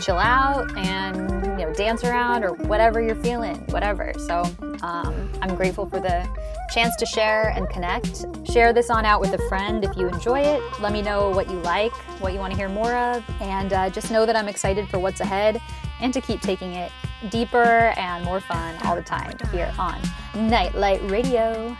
chill 0.00 0.18
out 0.18 0.76
and 0.76 1.30
you 1.58 1.66
know 1.66 1.72
dance 1.74 2.04
around 2.04 2.44
or 2.44 2.54
whatever 2.66 3.00
you're 3.00 3.14
feeling 3.16 3.56
whatever. 3.68 4.12
So 4.18 4.42
um, 4.82 5.30
i'm 5.42 5.54
grateful 5.56 5.86
for 5.86 6.00
the 6.00 6.28
chance 6.72 6.96
to 6.96 7.06
share 7.06 7.50
and 7.50 7.68
connect. 7.68 8.24
Share 8.50 8.72
this 8.72 8.90
on 8.90 9.04
out 9.04 9.20
with 9.20 9.32
a 9.34 9.48
friend 9.48 9.84
if 9.84 9.96
you 9.96 10.08
enjoy 10.08 10.40
it. 10.40 10.62
Let 10.80 10.92
me 10.92 11.02
know 11.02 11.30
what 11.30 11.50
you 11.50 11.58
like 11.60 11.92
what 12.20 12.32
you 12.32 12.38
want 12.38 12.52
to 12.52 12.58
hear 12.58 12.68
more 12.68 12.94
of 12.94 13.24
and 13.40 13.72
uh, 13.72 13.90
just 13.90 14.10
know 14.10 14.26
that 14.26 14.36
i'm 14.36 14.48
excited 14.48 14.88
for 14.88 14.98
what's 14.98 15.20
ahead 15.20 15.60
and 16.00 16.12
to 16.12 16.20
keep 16.20 16.40
taking 16.40 16.74
it 16.74 16.92
deeper 17.28 17.92
and 17.96 18.24
more 18.24 18.40
fun 18.40 18.74
all 18.84 18.96
the 18.96 19.02
time 19.02 19.36
here 19.52 19.72
on 19.78 20.00
nightlight 20.34 21.02
radio. 21.10 21.76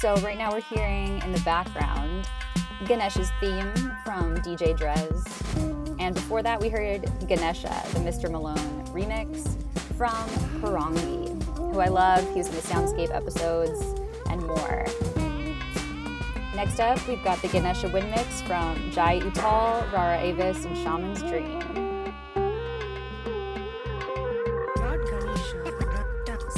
So 0.00 0.14
right 0.16 0.36
now 0.36 0.52
we're 0.52 0.60
hearing 0.60 1.22
in 1.22 1.32
the 1.32 1.40
background 1.40 2.28
Ganesh's 2.84 3.30
theme 3.40 3.72
from 4.04 4.36
DJ 4.38 4.76
Drez 4.76 5.81
and 6.02 6.16
before 6.16 6.42
that, 6.42 6.60
we 6.60 6.68
heard 6.68 7.08
Ganesha, 7.28 7.72
the 7.92 8.00
Mr. 8.00 8.28
Malone 8.28 8.58
remix 8.88 9.46
from 9.96 10.28
Poranguí, 10.60 11.40
who 11.56 11.78
I 11.78 11.86
love. 11.86 12.28
He 12.32 12.38
was 12.38 12.48
in 12.48 12.56
the 12.56 12.60
Soundscape 12.60 13.14
episodes 13.14 13.80
and 14.28 14.42
more. 14.42 14.84
Next 16.56 16.80
up, 16.80 17.06
we've 17.06 17.22
got 17.22 17.40
the 17.40 17.46
Ganesha 17.48 17.88
Wind 17.88 18.10
Mix 18.10 18.42
from 18.42 18.90
Jai 18.90 19.20
Uttal, 19.20 19.92
Rara 19.92 20.20
Avis, 20.20 20.64
and 20.64 20.76
Shaman's 20.76 21.22
Dream. 21.22 21.60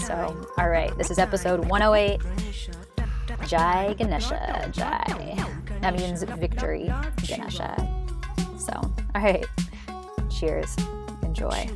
So, 0.07 0.49
all 0.57 0.71
right, 0.71 0.97
this 0.97 1.11
is 1.11 1.19
episode 1.19 1.69
108. 1.69 2.21
Jai 3.47 3.93
Ganesha, 3.93 4.71
Jai. 4.73 5.37
That 5.83 5.95
means 5.95 6.23
victory, 6.23 6.91
Ganesha. 7.27 8.04
So, 8.65 8.73
all 9.15 9.23
right. 9.23 9.45
Cheers. 10.31 10.77
Enjoy. 11.23 11.69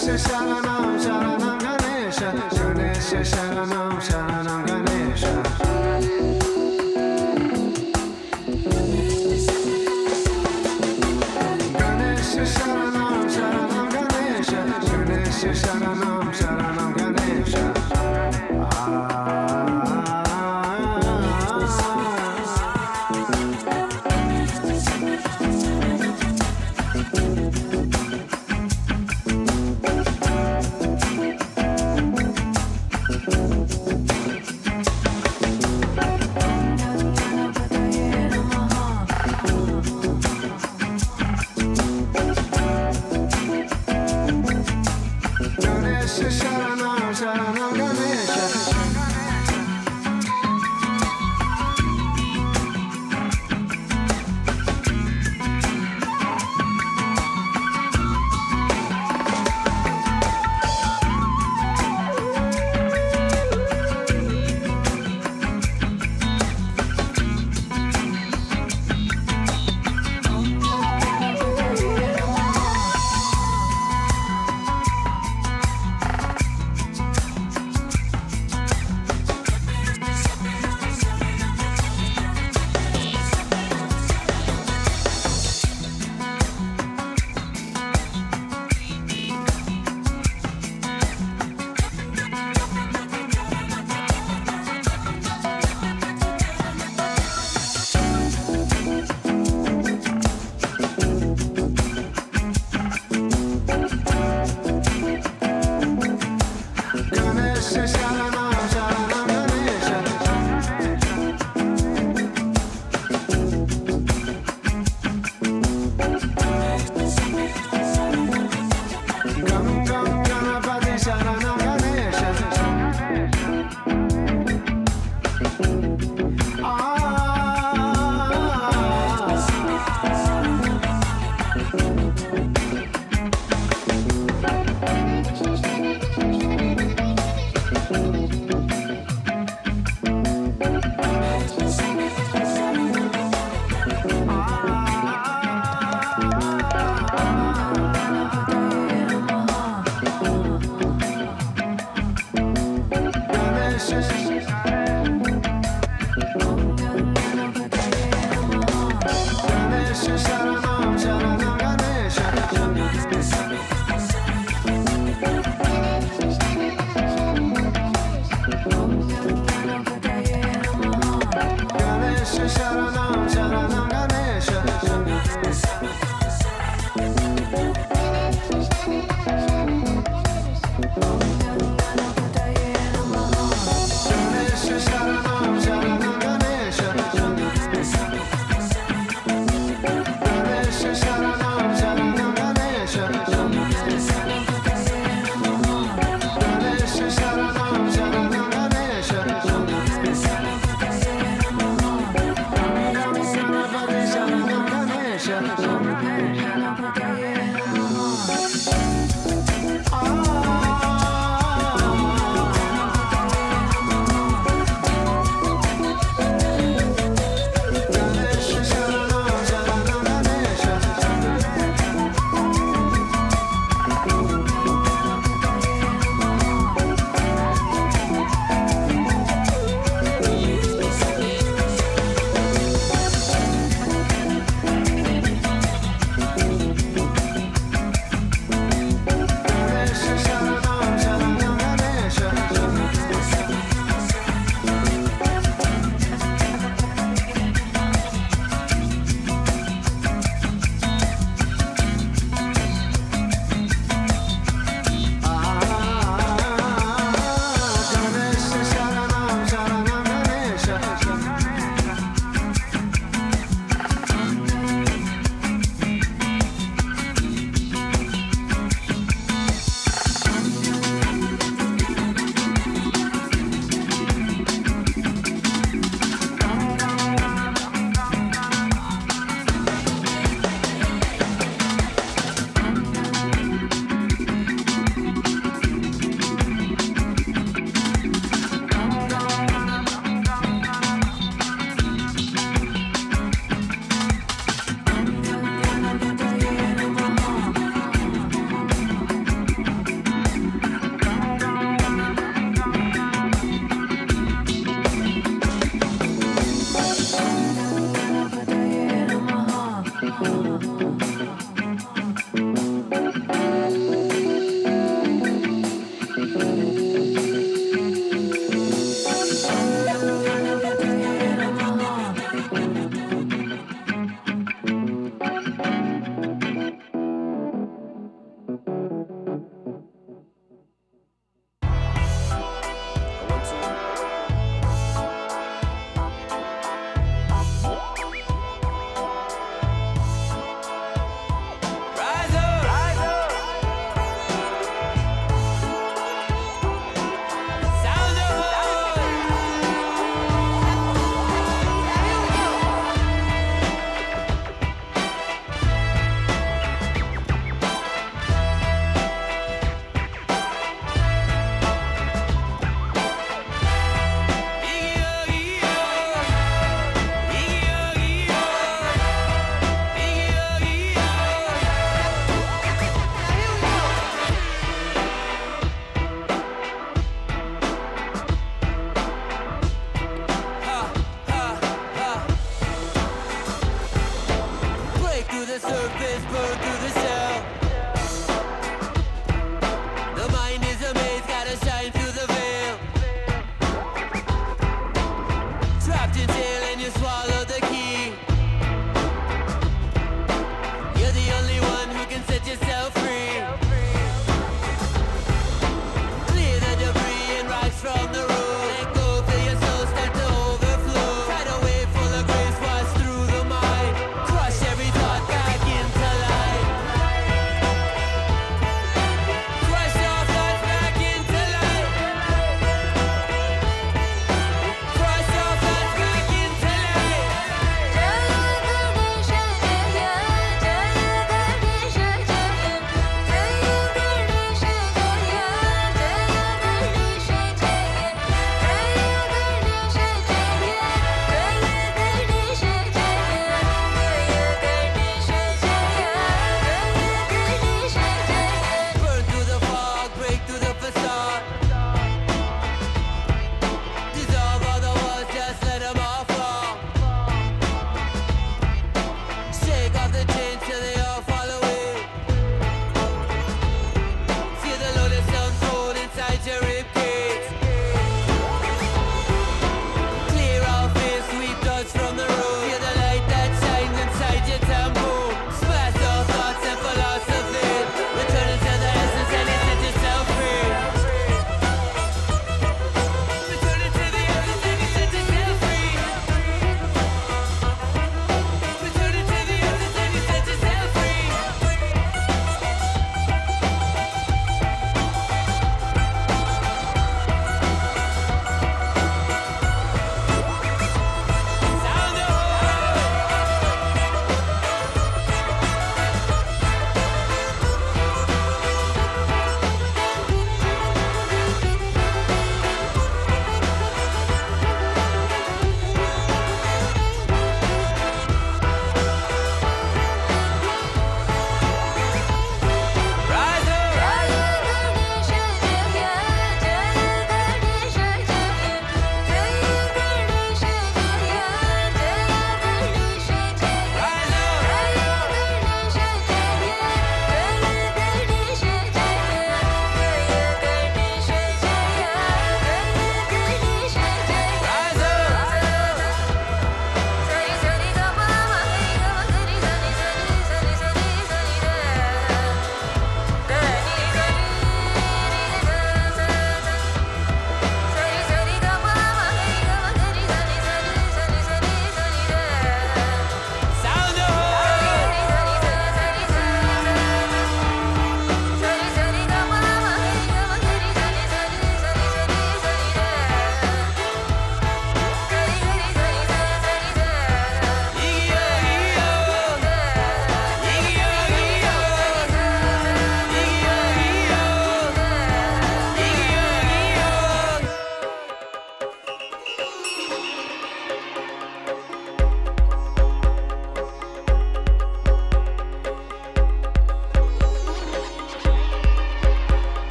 Ganesha 0.00 0.30
Sharanam 0.30 0.98
Sharanam 0.98 1.60
Ganesha. 1.60 2.32
Ganesha 2.56 3.20
Sharanam 3.22 3.79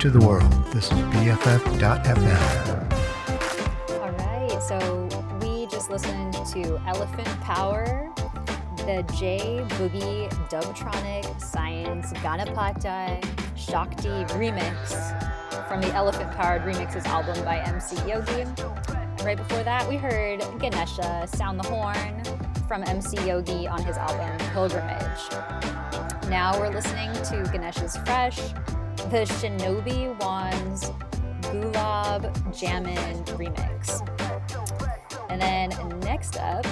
to 0.00 0.08
the 0.08 0.26
world, 0.26 0.50
this 0.72 0.86
is 0.86 0.92
BFF.FM. 0.92 2.16
All 4.00 4.10
right, 4.10 4.62
so 4.62 5.06
we 5.42 5.66
just 5.66 5.90
listened 5.90 6.32
to 6.54 6.80
Elephant 6.86 7.28
Power, 7.42 8.10
the 8.78 9.04
J 9.18 9.62
Boogie 9.72 10.30
Dubtronic 10.48 11.38
Science 11.38 12.14
Ganapati 12.14 13.22
Shakti 13.54 14.08
remix 14.38 15.68
from 15.68 15.82
the 15.82 15.92
Elephant 15.92 16.30
Powered 16.32 16.62
Remixes 16.62 17.04
album 17.04 17.44
by 17.44 17.58
MC 17.58 17.96
Yogi. 18.08 18.46
Right 19.22 19.36
before 19.36 19.62
that, 19.64 19.86
we 19.86 19.96
heard 19.96 20.42
Ganesha 20.58 21.26
Sound 21.26 21.60
the 21.60 21.68
Horn 21.68 22.22
from 22.66 22.84
MC 22.84 23.18
Yogi 23.28 23.68
on 23.68 23.84
his 23.84 23.98
album 23.98 24.38
Pilgrimage. 24.54 25.30
Now 26.30 26.58
we're 26.58 26.70
listening 26.70 27.12
to 27.12 27.46
Ganesh 27.52 27.82
Is 27.82 27.98
Fresh, 27.98 28.54
the 29.08 29.24
Shinobi 29.24 30.16
Wan's 30.20 30.92
Gulab 31.40 32.30
Jammin 32.56 33.24
remix. 33.24 34.06
And 35.28 35.40
then 35.40 35.70
next 36.00 36.36
up, 36.36 36.66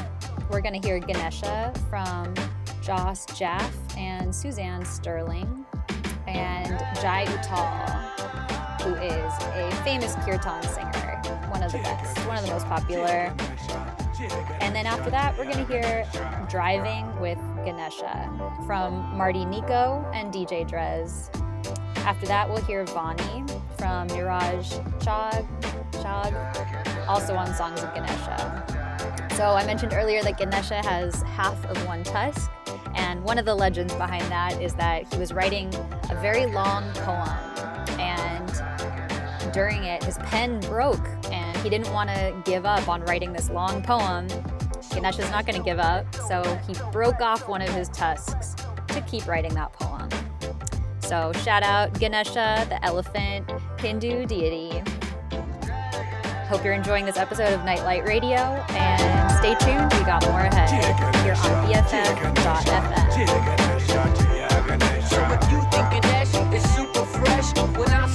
we're 0.50 0.60
going 0.60 0.80
to 0.80 0.86
hear 0.86 1.00
Ganesha 1.00 1.72
from 1.88 2.34
Joss 2.82 3.26
Jaffe 3.36 3.74
and 3.96 4.32
Suzanne 4.32 4.84
Sterling 4.84 5.64
and 6.26 6.68
Jai 7.00 7.24
Uttal, 7.26 8.82
who 8.82 8.94
is 8.94 9.32
a 9.54 9.82
famous 9.82 10.14
kirtan 10.24 10.62
singer, 10.62 11.20
one 11.50 11.62
of 11.62 11.72
the 11.72 11.78
best, 11.78 12.18
one 12.28 12.36
of 12.36 12.44
the 12.44 12.52
most 12.52 12.66
popular. 12.66 13.34
And 14.60 14.74
then 14.74 14.86
after 14.86 15.10
that, 15.10 15.36
we're 15.36 15.44
going 15.44 15.64
to 15.64 15.72
hear 15.72 16.06
Driving 16.48 17.18
with 17.20 17.38
Ganesha 17.64 18.30
from 18.66 19.16
Marti 19.16 19.44
Nikko 19.44 20.08
and 20.14 20.32
DJ 20.32 20.68
Drez. 20.68 21.30
After 22.04 22.26
that, 22.26 22.48
we'll 22.48 22.62
hear 22.64 22.84
Vaani 22.86 23.48
from 23.78 24.08
Niraj 24.08 24.66
Chag, 25.00 25.46
Chag, 25.92 27.08
also 27.08 27.34
on 27.34 27.52
Songs 27.54 27.82
of 27.82 27.94
Ganesha. 27.94 28.64
So 29.36 29.50
I 29.50 29.64
mentioned 29.64 29.92
earlier 29.92 30.22
that 30.22 30.36
Ganesha 30.36 30.82
has 30.84 31.22
half 31.22 31.64
of 31.66 31.86
one 31.86 32.02
tusk, 32.02 32.50
and 32.94 33.22
one 33.22 33.38
of 33.38 33.44
the 33.44 33.54
legends 33.54 33.94
behind 33.94 34.24
that 34.32 34.60
is 34.60 34.74
that 34.74 35.12
he 35.12 35.18
was 35.18 35.32
writing 35.32 35.72
a 36.10 36.18
very 36.20 36.46
long 36.46 36.90
poem, 36.94 37.28
and 38.00 39.52
during 39.52 39.84
it, 39.84 40.02
his 40.02 40.18
pen 40.18 40.60
broke, 40.60 41.06
and 41.30 41.56
he 41.58 41.70
didn't 41.70 41.92
want 41.92 42.10
to 42.10 42.42
give 42.44 42.66
up 42.66 42.88
on 42.88 43.02
writing 43.02 43.32
this 43.32 43.48
long 43.50 43.82
poem. 43.82 44.26
Ganesha's 44.90 45.30
not 45.30 45.46
going 45.46 45.56
to 45.56 45.64
give 45.64 45.78
up, 45.78 46.12
so 46.14 46.42
he 46.66 46.74
broke 46.90 47.20
off 47.20 47.48
one 47.48 47.62
of 47.62 47.68
his 47.70 47.88
tusks 47.90 48.56
to 48.88 49.00
keep 49.02 49.26
writing 49.26 49.54
that 49.54 49.72
poem. 49.72 50.08
So 51.08 51.32
shout 51.42 51.62
out 51.62 51.98
Ganesha, 51.98 52.66
the 52.68 52.84
elephant 52.84 53.50
Hindu 53.80 54.26
deity. 54.26 54.82
Hope 56.50 56.62
you're 56.62 56.74
enjoying 56.74 57.06
this 57.06 57.16
episode 57.16 57.54
of 57.54 57.64
Nightlight 57.64 58.06
Radio, 58.06 58.36
and 58.36 59.32
stay 59.32 59.54
tuned. 59.64 59.90
We 59.94 60.04
got 60.04 60.22
more 60.28 60.40
ahead 60.40 60.68
here 61.24 61.32
on 61.32 61.66
BFF.fm. 61.66 63.08
So 65.08 65.16
if 65.32 65.50
you 65.50 65.62
think 65.70 65.90
Ganesh 65.92 66.34
is 66.54 66.62
super 66.74 67.06
fresh, 67.06 67.56
when 67.78 67.88
I 67.88 68.07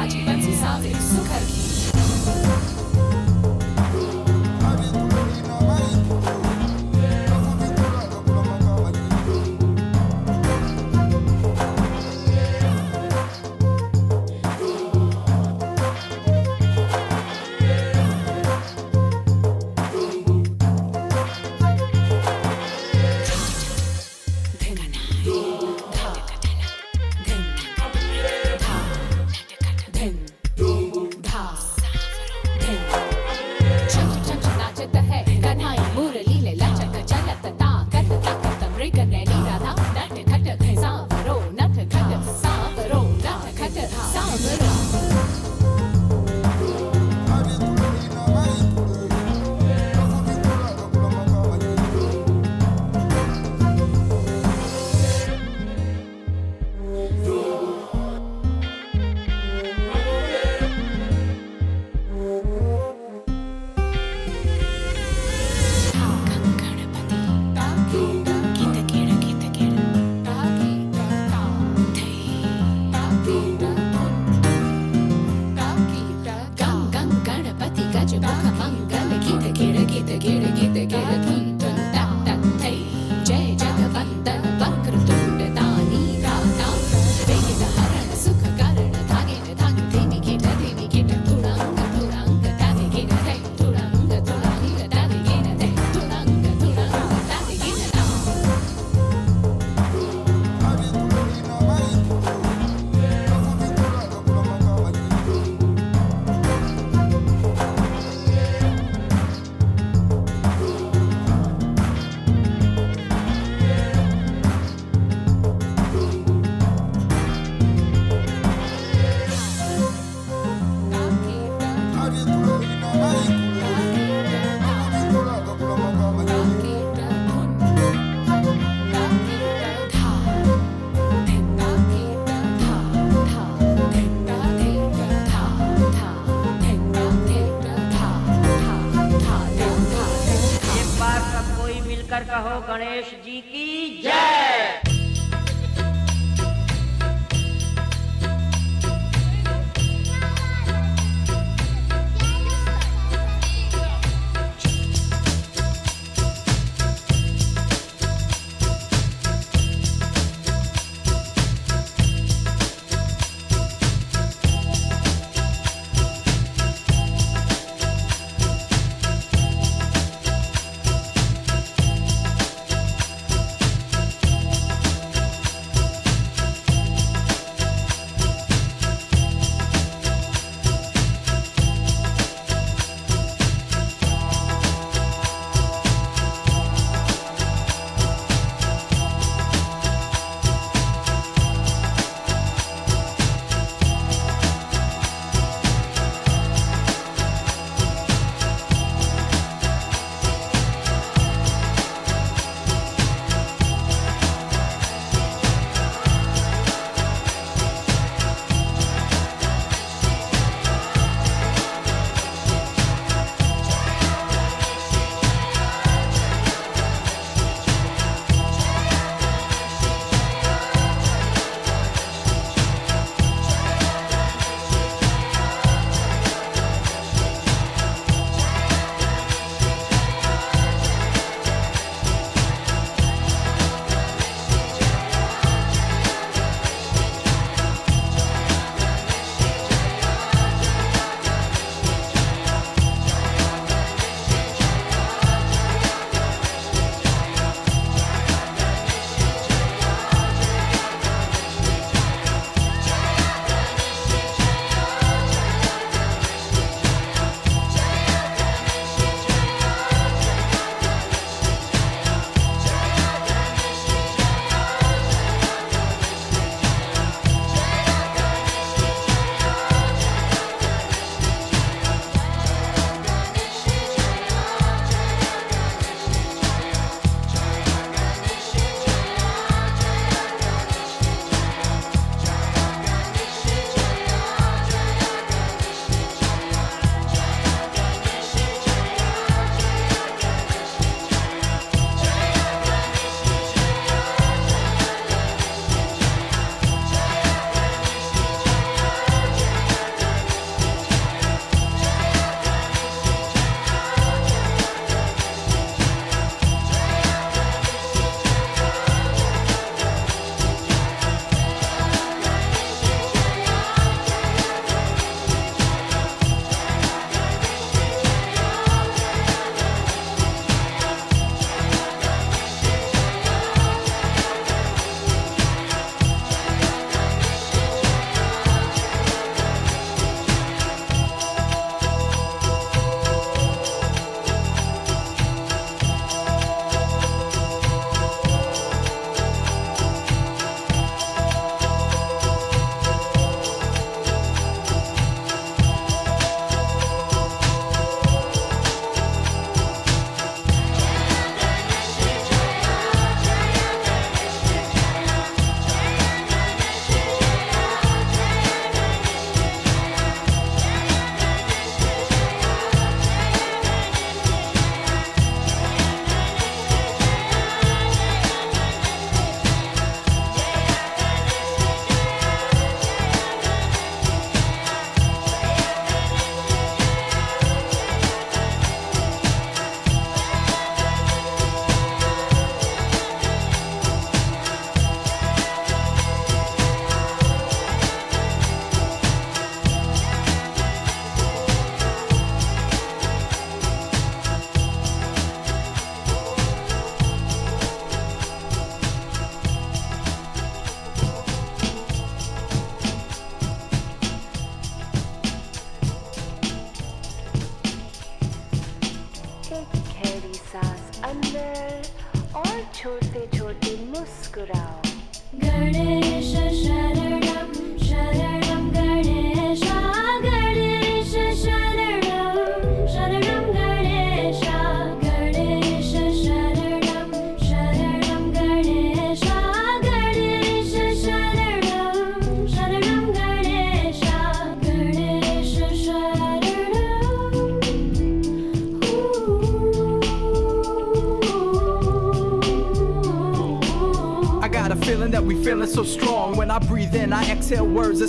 Bardziej 0.00 0.24
będą 0.24 0.46
so 0.46 1.14
sukerki 1.14 1.69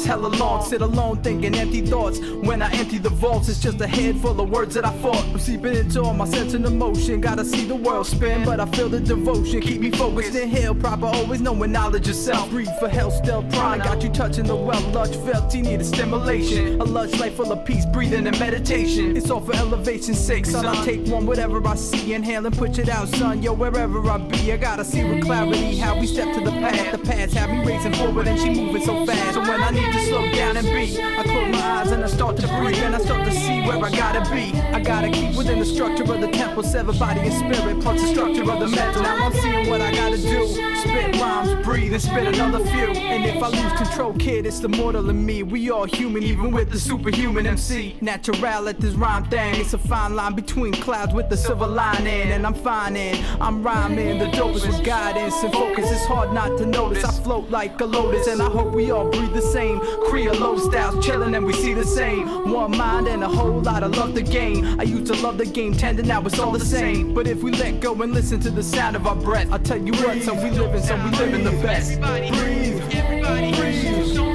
words 0.01 0.05
hella 0.05 0.27
long. 0.27 0.63
Sit 0.63 0.81
alone 0.81 1.21
thinking 1.21 1.55
empty 1.55 1.81
thoughts. 1.81 2.19
When 2.19 2.61
I 2.61 2.71
empty 2.73 2.97
the 2.97 3.09
vaults, 3.09 3.49
it's 3.49 3.59
just 3.59 3.81
a 3.81 3.87
head 3.87 4.17
full 4.17 4.39
of 4.39 4.49
words 4.49 4.75
that 4.75 4.85
I 4.85 4.91
fought. 5.01 5.23
I'm 5.25 5.39
seeping 5.39 5.75
into 5.75 6.01
all 6.01 6.13
my 6.13 6.25
sense 6.25 6.53
and 6.53 6.65
emotion. 6.65 7.21
Gotta 7.21 7.45
see 7.45 7.65
the 7.65 7.75
world 7.75 8.07
spin, 8.07 8.45
but 8.45 8.59
I 8.59 8.65
feel 8.65 8.89
the 8.89 8.99
devotion. 8.99 9.61
Keep 9.61 9.81
me 9.81 9.91
focused, 9.91 10.35
inhale 10.35 10.75
proper, 10.75 11.05
always 11.05 11.41
knowing 11.41 11.71
knowledge 11.71 12.07
yourself. 12.07 12.49
Breathe 12.49 12.69
for 12.79 12.89
health, 12.89 13.13
still 13.13 13.43
prime. 13.43 13.79
Got 13.79 14.03
you 14.03 14.09
touching 14.09 14.45
the 14.45 14.55
well, 14.55 14.81
lush 14.91 15.15
felt, 15.17 15.53
you 15.53 15.63
need 15.63 15.81
a 15.81 15.83
stimulation. 15.83 16.79
A 16.81 16.83
lush 16.83 17.19
life 17.19 17.35
full 17.35 17.51
of 17.51 17.65
peace, 17.65 17.85
breathing 17.85 18.27
and 18.27 18.39
meditation. 18.39 19.15
It's 19.17 19.29
all 19.29 19.41
for 19.41 19.55
elevation's 19.55 20.19
sake, 20.19 20.45
son. 20.45 20.65
I 20.65 20.83
take 20.85 21.07
one, 21.07 21.25
whatever 21.25 21.65
I 21.67 21.75
see, 21.75 22.13
inhale 22.13 22.45
and 22.45 22.57
push 22.57 22.77
it 22.77 22.89
out, 22.89 23.07
son. 23.09 23.41
Yo, 23.43 23.53
wherever 23.53 23.99
I 24.09 24.17
be, 24.17 24.51
I 24.51 24.57
gotta 24.57 24.83
see 24.83 25.03
with 25.03 25.23
clarity 25.23 25.77
how 25.77 25.99
we 25.99 26.07
step 26.07 26.33
to 26.35 26.41
the 26.41 26.51
path. 26.51 26.91
The 26.91 26.97
past 26.99 27.33
have 27.33 27.49
me 27.49 27.65
racing 27.65 27.93
forward 27.93 28.27
and 28.27 28.39
she 28.39 28.49
moving 28.49 28.83
so 28.83 29.05
fast. 29.05 29.33
So 29.33 29.41
when 29.41 29.61
I 29.61 29.69
need 29.71 29.90
to 29.91 29.99
slow 30.05 30.31
down 30.31 30.57
and 30.57 30.65
be, 30.67 31.01
I 31.01 31.23
close 31.23 31.51
my 31.51 31.61
eyes 31.61 31.91
and 31.91 32.03
I 32.03 32.07
start 32.07 32.37
to 32.37 32.47
breathe 32.47 32.83
and 32.83 32.95
I 32.95 32.99
start 32.99 33.25
to 33.25 33.31
see 33.31 33.61
where 33.61 33.83
I 33.83 33.89
gotta 33.91 34.21
be. 34.31 34.53
I 34.59 34.79
gotta 34.79 35.09
keep 35.09 35.35
within 35.35 35.59
the 35.59 35.65
structure 35.65 36.03
of 36.03 36.21
the 36.21 36.29
temple, 36.29 36.63
sever 36.63 36.93
body 36.93 37.21
and 37.21 37.33
spirit, 37.33 37.81
plus 37.81 38.01
the 38.01 38.07
structure 38.07 38.49
of 38.49 38.59
the 38.59 38.67
mental. 38.67 39.03
Now 39.03 39.25
I'm 39.25 39.33
seeing 39.33 39.69
what 39.69 39.81
I 39.81 39.91
gotta 39.91 40.17
do. 40.17 40.71
Spit 40.81 41.21
rhymes, 41.21 41.65
breathe 41.65 41.93
and 41.93 42.01
spit 42.01 42.27
another 42.27 42.65
few. 42.65 42.87
And 42.87 43.23
if 43.25 43.41
I 43.43 43.49
lose 43.49 43.73
control, 43.73 44.13
kid, 44.13 44.45
it's 44.45 44.59
the 44.59 44.69
mortal 44.69 45.09
in 45.09 45.25
me. 45.25 45.43
We 45.43 45.69
all 45.69 45.85
human, 45.85 46.23
even 46.23 46.51
with 46.51 46.71
the 46.71 46.79
superhuman 46.79 47.45
MC. 47.45 47.95
Natural 48.01 48.67
at 48.67 48.79
this 48.79 48.95
rhyme 48.95 49.25
thing. 49.25 49.55
It's 49.55 49.73
a 49.73 49.77
fine 49.77 50.15
line 50.15 50.33
between 50.33 50.73
clouds 50.73 51.13
with 51.13 51.29
the 51.29 51.37
silver 51.37 51.67
lining. 51.67 52.31
And 52.31 52.47
I'm 52.47 52.53
finding, 52.53 53.23
I'm 53.39 53.61
rhyming. 53.61 54.19
The 54.19 54.25
dopest 54.25 54.67
with 54.67 54.83
guidance 54.83 55.35
and 55.43 55.53
focus. 55.53 55.91
It's 55.91 56.05
hard 56.05 56.33
not 56.33 56.57
to 56.57 56.65
notice. 56.65 57.03
I 57.03 57.11
float 57.11 57.49
like 57.49 57.79
a 57.81 57.85
lotus, 57.85 58.27
and 58.27 58.41
I 58.41 58.49
hope 58.49 58.73
we 58.73 58.91
all 58.91 59.09
breathe 59.09 59.33
the 59.33 59.41
same. 59.41 59.80
Creole 60.07 60.59
styles 60.59 61.05
chillin' 61.05 61.35
and 61.35 61.45
we 61.45 61.53
see 61.53 61.73
the 61.73 61.83
same. 61.85 62.51
One 62.51 62.77
mind 62.77 63.07
and 63.07 63.23
a 63.23 63.27
whole 63.27 63.61
lot 63.61 63.83
of 63.83 63.95
love 63.97 64.13
to 64.15 64.21
gain. 64.21 64.79
I 64.79 64.83
used 64.83 65.07
to 65.07 65.21
love 65.21 65.37
the 65.37 65.45
game 65.45 65.73
tender, 65.73 66.03
now 66.03 66.21
it's 66.21 66.39
all 66.39 66.51
the 66.51 66.65
same. 66.65 67.13
But 67.13 67.27
if 67.27 67.43
we 67.43 67.51
let 67.51 67.79
go 67.79 67.93
and 68.01 68.13
listen 68.13 68.39
to 68.41 68.49
the 68.49 68.63
sound 68.63 68.95
of 68.95 69.07
our 69.07 69.15
breath, 69.15 69.51
I'll 69.51 69.59
tell 69.59 69.77
you 69.77 69.93
what, 69.93 70.21
son, 70.21 70.43
we 70.43 70.49
living, 70.51 70.81
son, 70.81 71.11
we 71.11 71.17
living 71.17 71.43
the 71.43 71.51
best. 71.63 71.99
Breathe, 71.99 72.81
everybody, 72.91 73.51
breathe, 73.53 74.30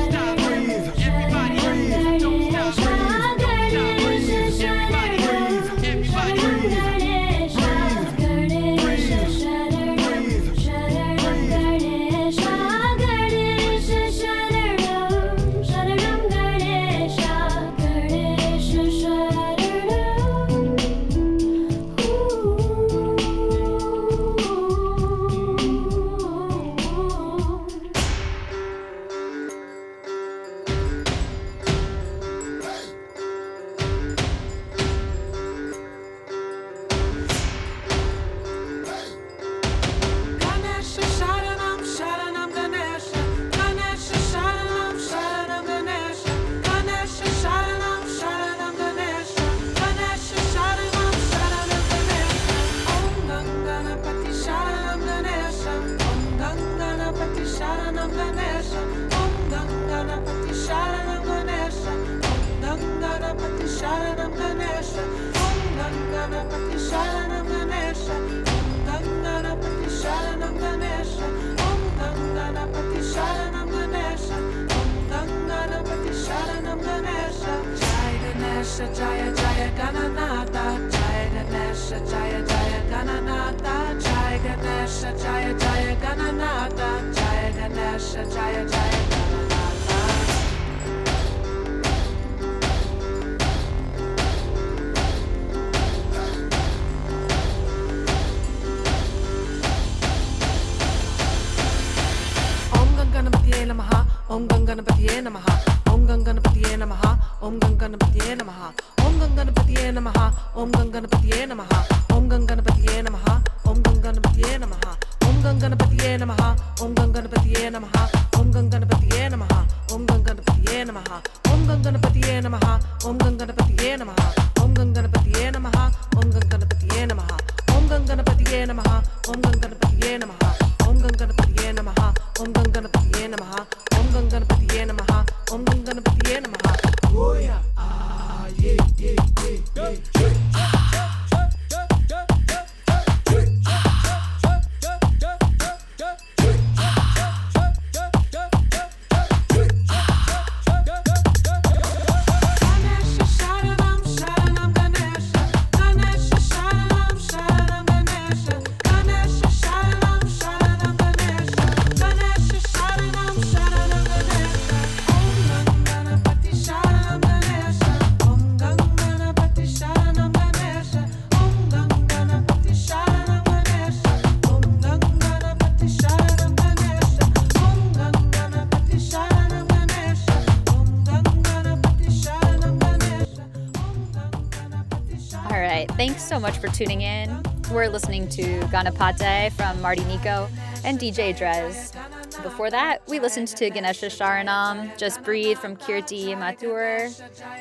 much 186.46 186.58
for 186.58 186.68
tuning 186.68 187.00
in. 187.00 187.42
we're 187.72 187.88
listening 187.88 188.28
to 188.28 188.60
Ganapati 188.70 189.50
from 189.54 189.82
Marti 189.82 190.04
Nikko 190.04 190.48
and 190.84 190.96
DJ 190.96 191.36
Drez. 191.36 191.92
Before 192.40 192.70
that, 192.70 193.02
we 193.08 193.18
listened 193.18 193.48
to 193.48 193.68
Ganesha 193.68 194.06
Sharanam, 194.06 194.96
Just 194.96 195.24
Breathe 195.24 195.58
from 195.58 195.76
Kirti 195.76 196.38
Mathur. 196.38 197.10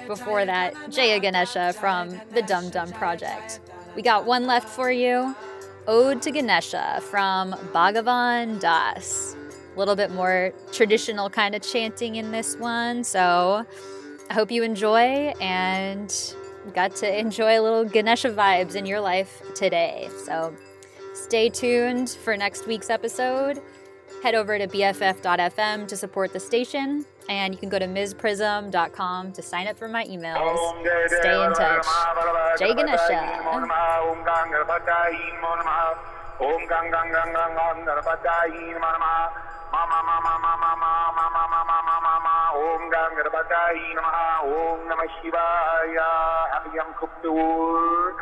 Before 0.05 0.45
that, 0.45 0.75
Jaia 0.91 1.19
Ganesha 1.19 1.73
from 1.73 2.21
the 2.35 2.43
Dum 2.43 2.69
Dum 2.69 2.91
Project. 2.91 3.59
We 3.95 4.03
got 4.03 4.27
one 4.27 4.45
left 4.45 4.69
for 4.69 4.91
you 4.91 5.35
Ode 5.87 6.21
to 6.21 6.29
Ganesha 6.29 7.01
from 7.09 7.53
Bhagavan 7.73 8.59
Das. 8.59 9.35
A 9.75 9.79
little 9.79 9.95
bit 9.95 10.11
more 10.11 10.53
traditional 10.71 11.27
kind 11.27 11.55
of 11.55 11.63
chanting 11.63 12.17
in 12.17 12.29
this 12.29 12.55
one, 12.57 13.03
so 13.03 13.65
I 14.29 14.33
hope 14.35 14.51
you 14.51 14.61
enjoy 14.61 15.33
and 15.41 16.35
got 16.73 16.95
to 16.97 17.19
enjoy 17.19 17.59
a 17.59 17.61
little 17.61 17.85
Ganesha 17.85 18.29
vibes 18.29 18.75
in 18.75 18.85
your 18.85 18.99
life 18.99 19.41
today. 19.55 20.09
So 20.25 20.53
stay 21.13 21.49
tuned 21.49 22.09
for 22.09 22.35
next 22.37 22.67
week's 22.67 22.89
episode. 22.89 23.61
Head 24.23 24.35
over 24.35 24.57
to 24.57 24.67
bff.fm 24.67 25.87
to 25.87 25.95
support 25.97 26.33
the 26.33 26.39
station, 26.39 27.05
and 27.29 27.53
you 27.53 27.59
can 27.59 27.69
go 27.69 27.77
to 27.77 27.85
MzPrizm.com 27.85 29.31
to 29.33 29.41
sign 29.41 29.67
up 29.67 29.77
for 29.77 29.87
my 29.87 30.03
emails. 30.05 30.35
Stay 31.19 31.43
in 31.45 31.53
touch. 31.53 31.85
Jai 32.59 32.73
Ganesha. 32.73 33.41
Om 36.39 36.61
Gang 36.67 36.91
Ganapatayi 36.91 36.91
Namaha. 36.91 36.91
Om 36.91 36.91
Gang 36.91 36.91
Gang 36.91 37.09
Gang 37.11 37.31
Gang 37.31 37.53
Gang 37.55 37.79
Ganapatayi 37.85 38.65
Namaha. 38.75 39.19
Mama 39.71 39.99
Mama 40.07 40.33
Mama 40.39 40.61
Mama 40.71 41.33
Mama 41.35 41.59
Mama 41.67 41.95
Mama 42.05 42.35
Om 42.55 42.83
Gang 42.91 43.13
Ganapatayi 43.17 43.87
Namaha. 43.95 44.27
Om 44.43 44.79
Namah 44.89 45.09
Shivaya. 45.19 46.11
Happy 46.51 46.75
Yom 46.75 46.89
Kippur. 46.99 48.13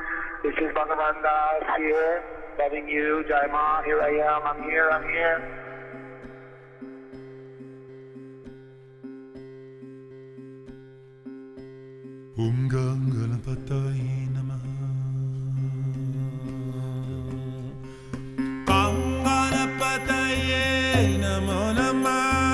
This 0.43 0.59
is 0.59 0.75
Bhagavan 0.75 1.23
Das 1.23 1.63
here, 1.79 2.21
loving 2.59 2.89
you, 2.89 3.23
Jai 3.29 3.47
Ma. 3.47 3.81
Here 3.83 4.01
I 4.01 4.11
am. 4.27 4.43
I'm 4.43 4.59
here. 4.67 4.89
I'm 4.91 5.07
here. 5.07 5.39
Om 12.37 12.67
Ganganapataye 12.67 13.82
Namo 21.21 21.69
Namah. 21.77 22.52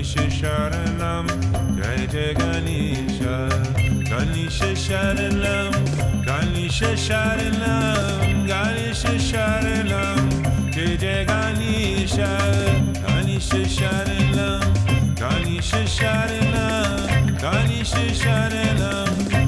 Ganeshesharanam, 0.00 1.28
Jai 1.76 2.06
Jai 2.06 2.32
Ganesha. 2.32 3.50
Ganeshesharanam, 4.08 5.72
Ganeshesharanam, 6.24 8.48
Ganeshesharanam, 8.48 10.16
Jai 10.72 10.96
Jai 10.96 11.24
Ganesha. 11.26 12.32
Ganeshesharanam, 13.04 14.64
Ganeshesharanam, 15.20 17.36
Ganeshesharanam. 17.36 19.30
Ganesha 19.30 19.39